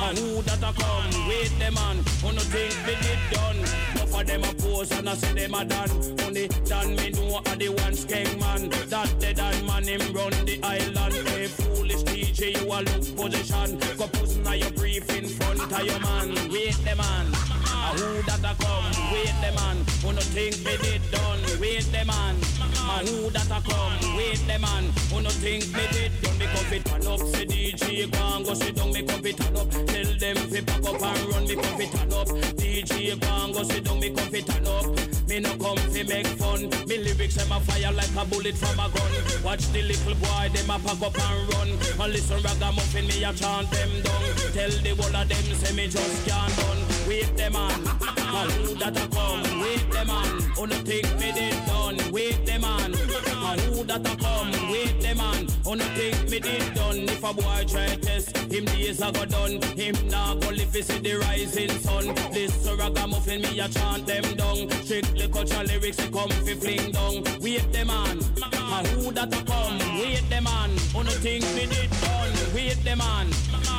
a 0.01 0.19
who 0.19 0.41
that 0.45 0.63
a 0.63 0.73
come? 0.81 1.29
Wait 1.29 1.53
the 1.59 1.71
man, 1.73 1.99
who 2.23 2.33
no 2.33 2.41
think 2.41 2.75
me 2.87 2.95
did 3.03 3.19
done? 3.31 3.59
Enough 3.93 4.19
of 4.19 4.27
them 4.27 4.45
a 4.45 4.53
pose 4.55 4.91
and 4.93 5.11
I 5.11 5.15
say 5.15 5.35
them 5.35 5.53
a 5.53 5.63
done. 5.63 5.91
Only 6.25 6.49
done 6.65 6.97
me 6.97 7.11
know 7.11 7.37
a 7.45 7.57
the 7.57 7.69
one 7.69 7.93
skeng 7.93 8.41
man. 8.41 8.71
That 8.89 9.15
dead 9.19 9.41
and 9.41 9.67
man 9.67 9.85
him 9.85 10.01
run 10.15 10.31
the 10.47 10.59
island. 10.63 11.29
Hey 11.29 11.49
foolish 11.49 12.03
DJ, 12.05 12.57
you 12.57 12.73
a 12.73 12.81
look 12.81 13.05
position. 13.15 13.79
Go 13.99 14.09
now 14.43 14.53
your 14.55 14.71
brief 14.71 15.15
in 15.15 15.29
front 15.29 15.71
of 15.71 15.85
your 15.85 16.01
man. 16.01 16.51
Wait 16.51 16.79
the 16.83 16.97
man. 16.97 17.48
A 17.89 17.91
who 17.93 18.21
that 18.23 18.45
a 18.45 18.53
come? 18.61 19.13
Wait 19.13 19.33
the 19.41 19.51
man. 19.57 19.79
Who 20.05 20.13
no 20.13 20.21
think 20.21 20.61
me 20.61 20.77
did 20.77 21.01
done? 21.11 21.41
Wait 21.59 21.89
the 21.89 22.05
man. 22.05 22.37
A 22.85 23.01
who 23.01 23.31
that 23.31 23.49
a 23.49 23.61
come? 23.65 24.17
Wait 24.17 24.45
the 24.45 24.59
man. 24.61 24.85
Who 25.09 25.23
no 25.23 25.31
think 25.31 25.65
me 25.73 25.89
did 25.89 26.13
done? 26.21 26.37
Come 26.39 26.67
fit 26.69 26.85
turn 26.85 27.07
up. 27.07 27.21
Say 27.33 27.47
DJ 27.47 28.13
go 28.13 28.21
and 28.37 28.45
go 28.45 28.53
sit 28.53 28.77
down. 28.77 28.93
Me 28.93 29.01
come 29.03 29.23
fit 29.23 29.39
turn 29.39 29.57
up. 29.57 29.71
Tell 29.71 30.11
them 30.21 30.37
fi 30.37 30.61
pack 30.61 30.85
up 30.85 31.01
and 31.01 31.33
run. 31.33 31.45
Me 31.49 31.55
come 31.57 31.77
fit 31.81 31.91
turn 31.93 32.13
up. 32.13 32.29
DJ 32.61 33.19
go 33.19 33.29
and 33.41 33.55
go 33.55 33.63
sit 33.63 33.85
down. 33.85 34.01
Me 34.01 34.11
come 34.11 34.29
fit 34.29 34.47
turn 34.47 34.67
up. 34.67 34.85
Me 35.27 35.41
no 35.41 35.57
come 35.57 35.81
fi 35.89 36.03
make 36.03 36.27
fun. 36.37 36.69
Me 36.89 36.97
lyrics 36.99 37.37
them 37.37 37.53
a 37.53 37.61
fire 37.61 37.93
like 37.93 38.17
a 38.21 38.25
bullet 38.29 38.57
from 38.61 38.79
a 38.85 38.87
gun. 38.93 39.13
Watch 39.43 39.65
the 39.73 39.81
little 39.81 40.15
boy 40.21 40.51
them 40.53 40.69
a 40.69 40.77
pack 40.77 41.01
up 41.01 41.17
and 41.17 41.41
run. 41.57 41.71
And 41.73 42.13
listen 42.13 42.37
ragamuffin 42.45 43.09
me 43.09 43.25
a 43.25 43.33
chant 43.33 43.71
them 43.71 43.93
down. 44.05 44.25
Tell 44.53 44.73
the 44.77 44.93
whole 44.93 45.17
of 45.17 45.25
them 45.25 45.47
say 45.57 45.73
me 45.73 45.89
just 45.89 46.29
can't 46.29 46.53
done. 46.57 46.88
Wait 47.09 47.35
them 47.39 47.55
man, 47.55 47.71
and 47.73 48.53
who 48.53 48.75
that 48.75 48.95
a 48.95 49.09
come? 49.09 49.61
Wait 49.63 49.91
them 49.91 50.07
man, 50.09 50.41
who 50.55 50.67
no 50.67 50.77
think 50.77 51.07
me 51.19 51.33
did 51.33 51.67
done? 51.67 52.13
Wait 52.13 52.45
them 52.45 52.61
man, 52.61 52.93
and 52.93 53.61
who 53.63 53.83
that 53.85 54.07
a 54.07 54.17
come? 54.17 54.53
Wait 54.71 55.01
them 55.01 55.17
man, 55.17 55.49
who 55.65 55.77
no 55.77 55.85
think 55.97 56.31
me 56.31 56.39
did 56.39 56.75
done? 56.75 56.99
If 57.09 57.25
a 57.25 57.33
boy 57.33 57.65
try 57.67 57.97
test, 57.97 58.37
him 58.37 58.67
days 58.67 59.01
a 59.01 59.11
go 59.11 59.25
done. 59.25 59.63
Him 59.75 59.97
nah 60.09 60.35
go 60.35 60.51
live 60.51 60.71
to 60.73 60.83
see 60.83 60.99
the 60.99 61.15
rising 61.15 61.71
sun. 61.81 62.15
This 62.31 62.69
ragamuffin 62.79 63.41
me 63.41 63.59
a 63.59 63.69
chant 63.69 64.07
them 64.07 64.25
down. 64.37 64.71
Strictly 64.85 65.29
culture 65.29 65.65
lyrics 65.65 65.97
they 65.97 66.11
come 66.11 66.29
fi 66.29 66.55
fling 66.55 66.93
down. 66.93 67.25
Wait 67.41 67.73
them 67.73 67.87
man, 67.87 68.19
and 68.19 68.87
who 68.89 69.13
that 69.13 69.33
a 69.33 69.45
come? 69.45 69.79
Wait 69.99 70.29
them 70.29 70.45
man, 70.45 70.71
who 70.93 71.05
no 71.05 71.11
think 71.11 71.43
me 71.55 71.65
did 71.67 71.91
done? 72.03 72.38
Wait 72.59 72.83
them 72.83 72.99
man, 72.99 73.29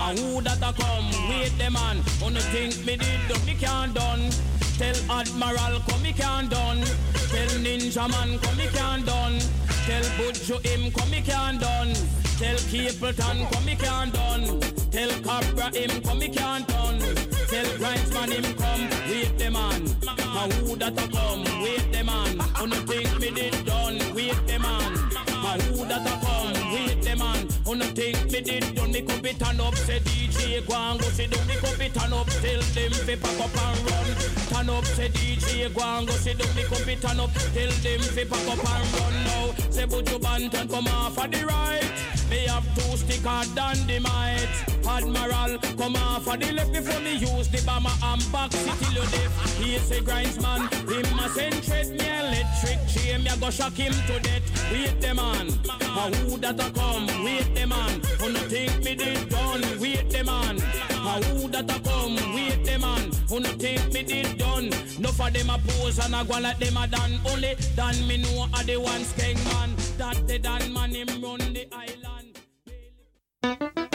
and 0.08 0.20
who 0.20 0.40
that 0.40 0.64
a 0.64 0.72
come? 0.72 1.12
Wait 1.28 1.52
them 1.58 1.74
man, 1.74 1.98
no 2.22 2.40
think 2.40 2.74
me 2.86 2.96
did 2.96 3.20
done? 3.28 3.46
Me 3.46 3.54
can't 3.54 3.94
done. 3.94 4.32
Tell 4.78 4.96
Admiral 5.12 5.82
come 5.82 6.02
me 6.02 6.14
can't 6.14 6.50
done. 6.50 6.80
Tell 7.28 7.52
Ninja 7.60 8.10
Man 8.10 8.40
come 8.40 8.56
me 8.56 8.68
can't 8.68 9.06
done. 9.06 9.38
Tell 9.86 10.06
Butcho 10.16 10.66
him 10.66 10.94
come 10.94 11.12
me 11.12 11.22
can't 11.22 11.60
done. 11.60 11.94
Tell 12.40 12.56
Capleton 12.72 13.52
come 13.52 13.66
me 13.66 13.76
can't 13.76 14.14
done. 14.14 14.62
Tell 14.92 15.12
Cobra 15.28 15.78
him 15.78 16.02
come 16.02 16.20
me 16.20 16.30
can't 16.30 16.66
done. 16.66 17.00
Tell 17.52 17.70
Grindsman 17.80 18.32
him 18.32 18.56
come. 18.56 18.88
Wait 19.10 19.38
the 19.38 19.52
man. 19.52 19.82
And 20.40 20.54
who 20.54 20.78
that 20.78 20.98
a 20.98 21.08
come? 21.12 21.44
Wait 21.62 21.92
the 21.92 22.02
man. 22.06 22.38
No 22.38 22.78
think 22.88 23.20
me 23.20 23.30
did 23.32 23.66
done? 23.66 24.00
Wait 24.16 24.40
the 24.48 24.58
man. 24.58 24.94
And 25.44 25.62
who 25.64 25.84
that 25.84 26.08
a 26.08 26.26
come? 26.26 26.59
Wait 27.10 27.18
the 27.18 27.24
man. 27.24 27.48
Who 27.66 27.76
no 27.76 27.86
think 27.86 28.32
me 28.32 28.42
did 28.42 28.76
done? 28.76 28.92
Me 28.92 29.02
come 29.02 29.22
be 29.22 29.34
turn 29.34 29.60
up. 29.60 29.76
Say 29.76 30.00
DJ 30.00 30.66
go 30.68 30.76
and 30.76 31.00
go 31.00 31.08
sit 31.10 31.32
down. 31.32 31.48
Me 31.48 31.56
come 31.56 31.78
be 31.78 31.90
turn 31.90 32.14
up. 32.14 32.28
Tell 32.28 32.62
them 32.62 32.92
fi 32.92 33.16
pack 33.16 33.40
up 33.40 33.58
and 33.58 33.92
run. 33.92 34.08
Turn 34.50 34.70
up. 34.70 34.86
Say 34.86 35.10
DJ 35.10 35.74
go 35.74 35.82
and 35.82 36.08
go 36.08 36.14
sit 36.14 36.38
down. 36.38 36.56
Me 36.56 36.64
come 36.64 36.86
be 36.86 36.96
turn 36.96 37.20
up. 37.20 37.32
Tell 37.34 37.72
them 37.72 38.02
fi 38.02 38.24
pack 38.26 38.48
up 38.48 38.70
and 38.70 38.94
run 38.94 39.14
now. 39.26 39.54
Say 39.70 39.86
Buju 39.86 40.20
Banton 40.20 40.70
come 40.70 40.88
off 40.88 41.18
of 41.18 41.32
the 41.32 41.46
right. 41.46 42.19
Me 42.30 42.46
have 42.48 42.66
two 42.76 42.98
stick 42.98 43.24
hard 43.24 43.48
than 43.56 43.88
the 43.88 44.00
might. 44.00 44.48
Admiral 44.88 45.58
come 45.78 45.96
off 45.96 46.28
of 46.28 46.40
the 46.40 46.52
left 46.52 46.72
before 46.74 47.00
me 47.02 47.16
use 47.16 47.48
the 47.48 47.62
bomber 47.66 47.90
and 48.04 48.32
back 48.32 48.52
it 48.54 48.74
till 48.80 48.94
you 48.94 49.10
deaf. 49.10 49.58
He 49.58 49.78
say 49.80 50.02
grindsman, 50.02 50.70
him 50.90 51.20
a 51.20 51.30
send 51.30 51.64
threat 51.64 51.88
me 51.90 52.08
electric 52.20 52.80
chain. 52.88 53.24
Me 53.24 53.30
a 53.30 53.38
go 53.38 53.50
shock 53.50 53.74
him 53.74 53.94
to 54.08 54.20
death. 54.20 54.72
Wait 54.72 55.00
the 55.02 55.14
man, 55.14 55.48
a 55.48 56.16
who 56.18 56.38
that 56.38 56.60
a 56.60 56.72
come? 56.72 57.08
Wait 57.24 57.54
the 57.56 57.66
man, 57.68 58.02
who 58.20 58.32
no 58.32 58.40
think 58.42 58.84
me 58.84 58.96
did 58.96 59.30
done? 59.30 59.62
Wait 59.80 60.10
the 60.10 60.24
man, 60.24 60.58
a 60.58 61.24
who 61.26 61.48
that 61.50 61.70
a 61.70 61.80
come? 61.82 62.16
Wait 62.36 62.64
the 62.64 62.78
man, 62.80 63.12
who 63.28 63.40
no 63.40 63.50
think 63.58 63.94
me 63.94 64.04
did 64.04 64.38
done? 64.38 64.70
No 65.00 65.10
for 65.10 65.30
them 65.30 65.50
a 65.50 65.60
pose 65.68 66.00
and 66.00 66.16
a 66.16 66.24
go 66.26 66.40
like 66.40 66.60
them 66.60 66.78
a 66.78 66.88
done. 66.88 67.20
Only 67.32 67.56
done 67.76 68.08
me 68.08 68.18
know 68.18 68.48
a 68.54 68.64
the 68.64 68.78
one 68.78 69.02
skeng 69.02 69.44
man. 69.46 69.76
That 69.98 70.28
the 70.28 70.40
done 70.40 70.74
man 70.74 70.92
him 70.92 71.22
run 71.22 71.40
the 71.54 71.68
island 71.74 72.09
thank 73.56 73.80
you 73.80 73.89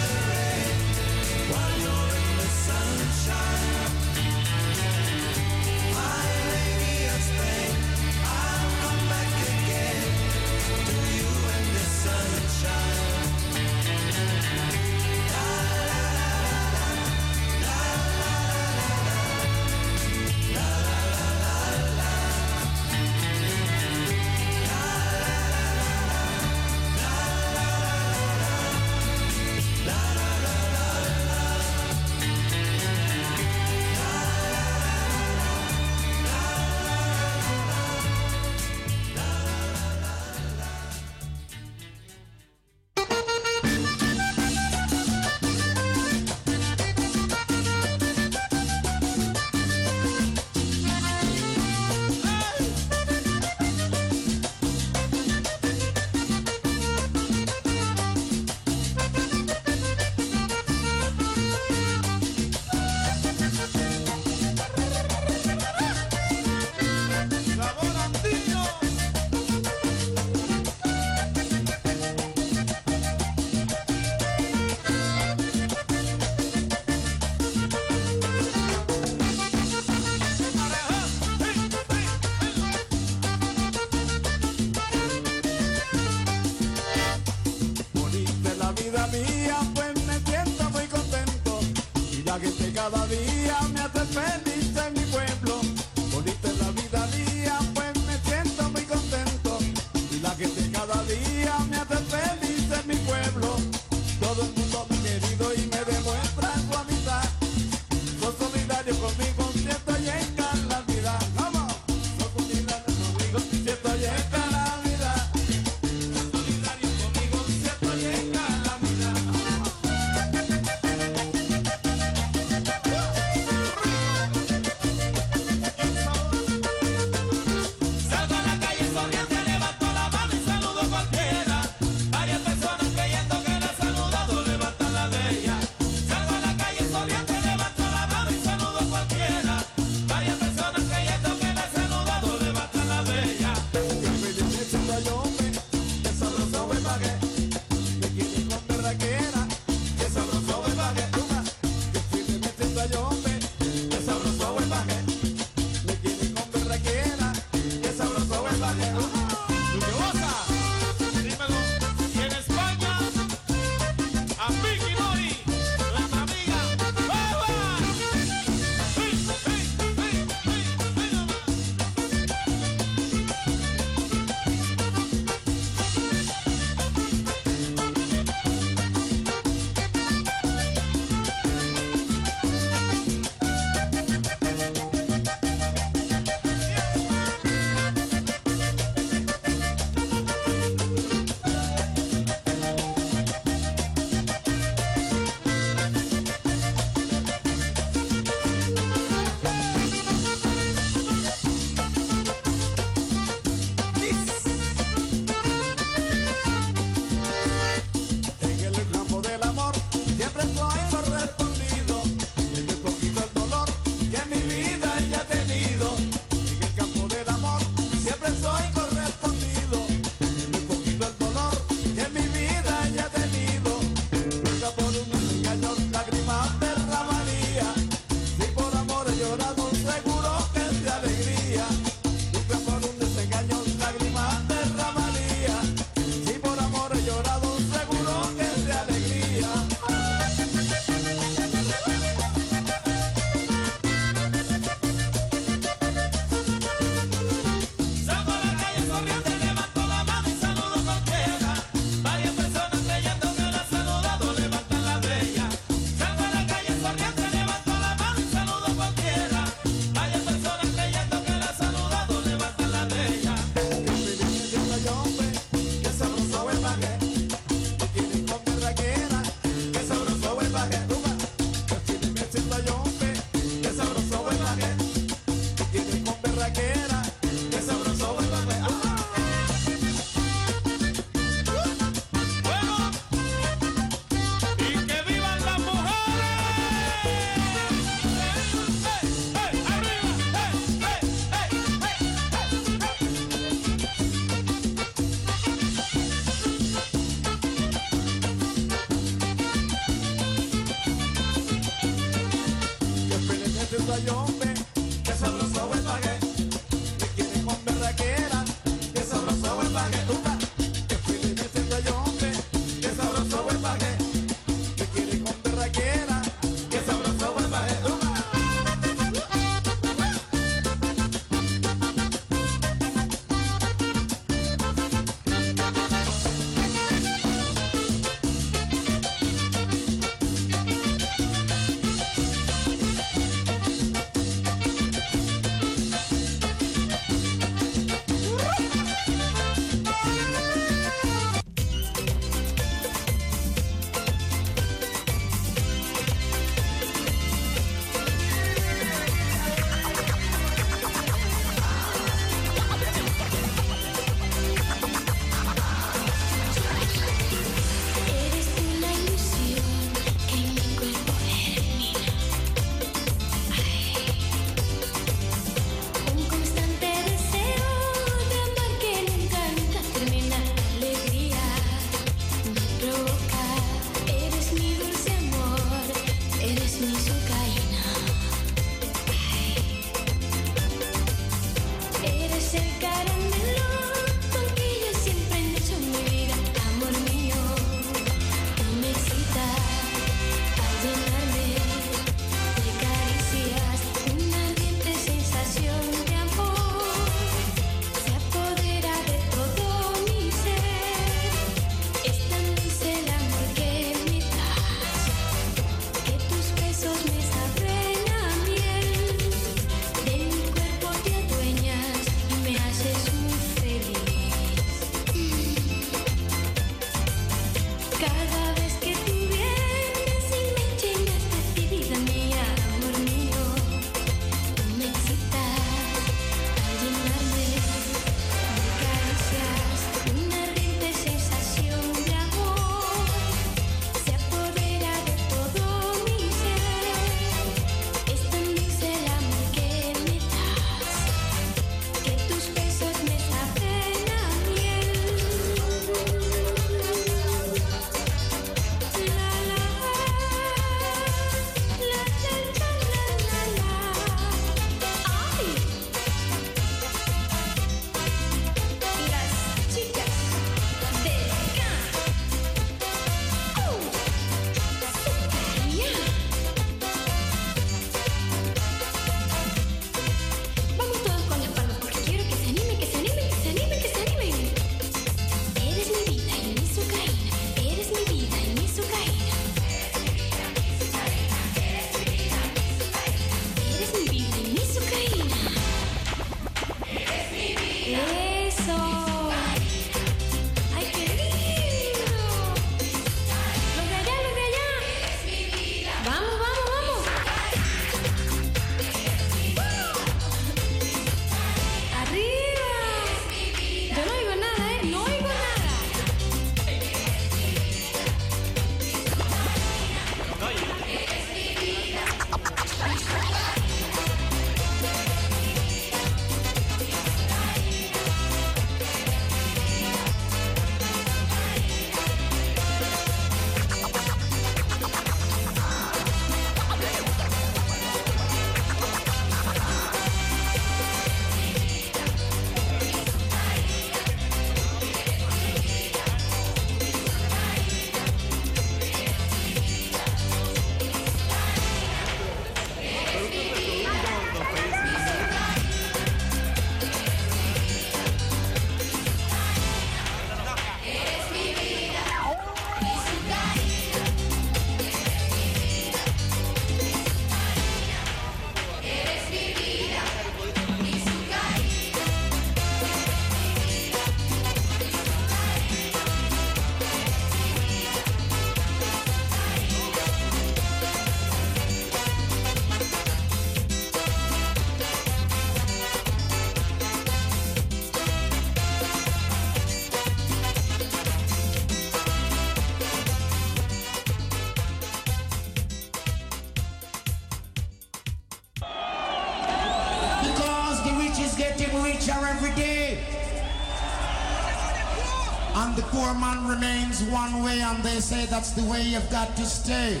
they 597.98 598.02
say 598.02 598.26
that's 598.26 598.52
the 598.52 598.62
way 598.70 598.80
you've 598.80 599.10
got 599.10 599.34
to 599.36 599.44
stay. 599.44 600.00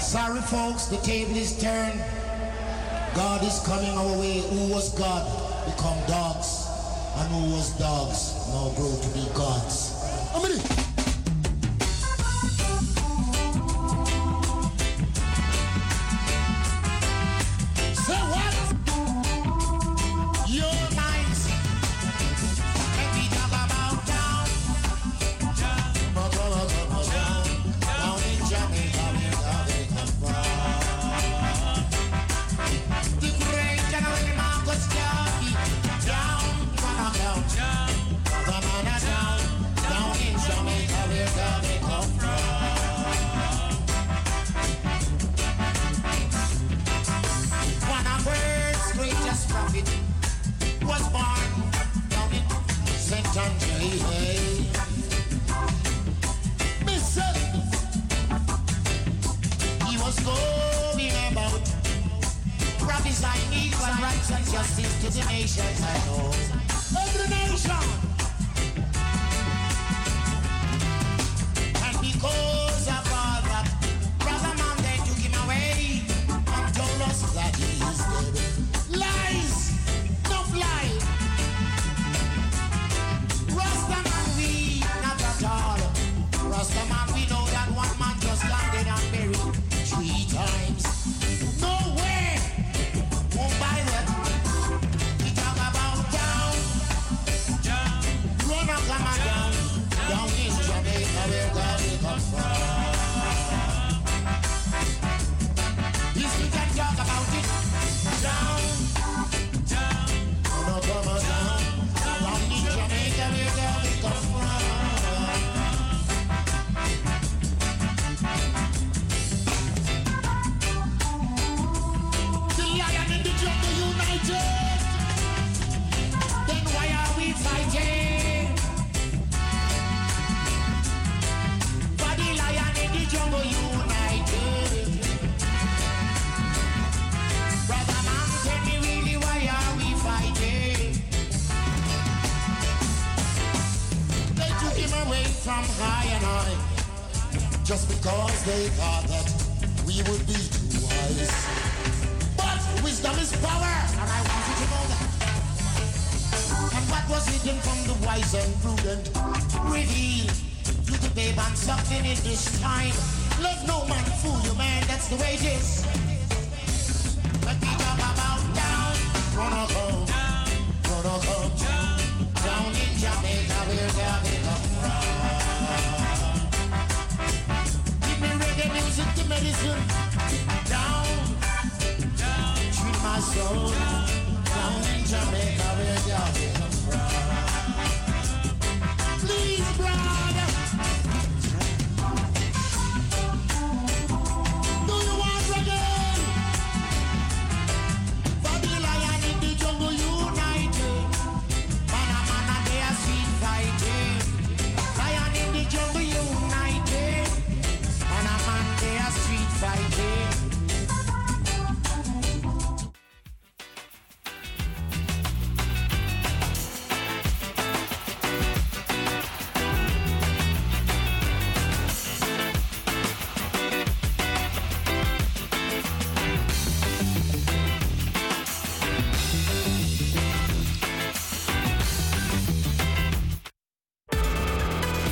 Sorry, 0.00 0.40
folks, 0.40 0.86
the 0.86 0.96
table 1.04 1.36
is 1.36 1.60
turned. 1.60 2.00
God 3.14 3.44
is 3.44 3.60
coming 3.66 3.90
our 3.90 4.18
way. 4.18 4.40
Who 4.40 4.72
was 4.72 4.88
God? 4.98 5.28
Become 5.66 5.98
dogs. 6.08 6.66
And 7.18 7.28
who 7.34 7.54
was 7.54 7.68
dogs? 7.78 8.32
Now 8.48 8.72
grow 8.76 8.96
to 8.96 9.08
be 9.12 9.28
gods. 9.34 9.91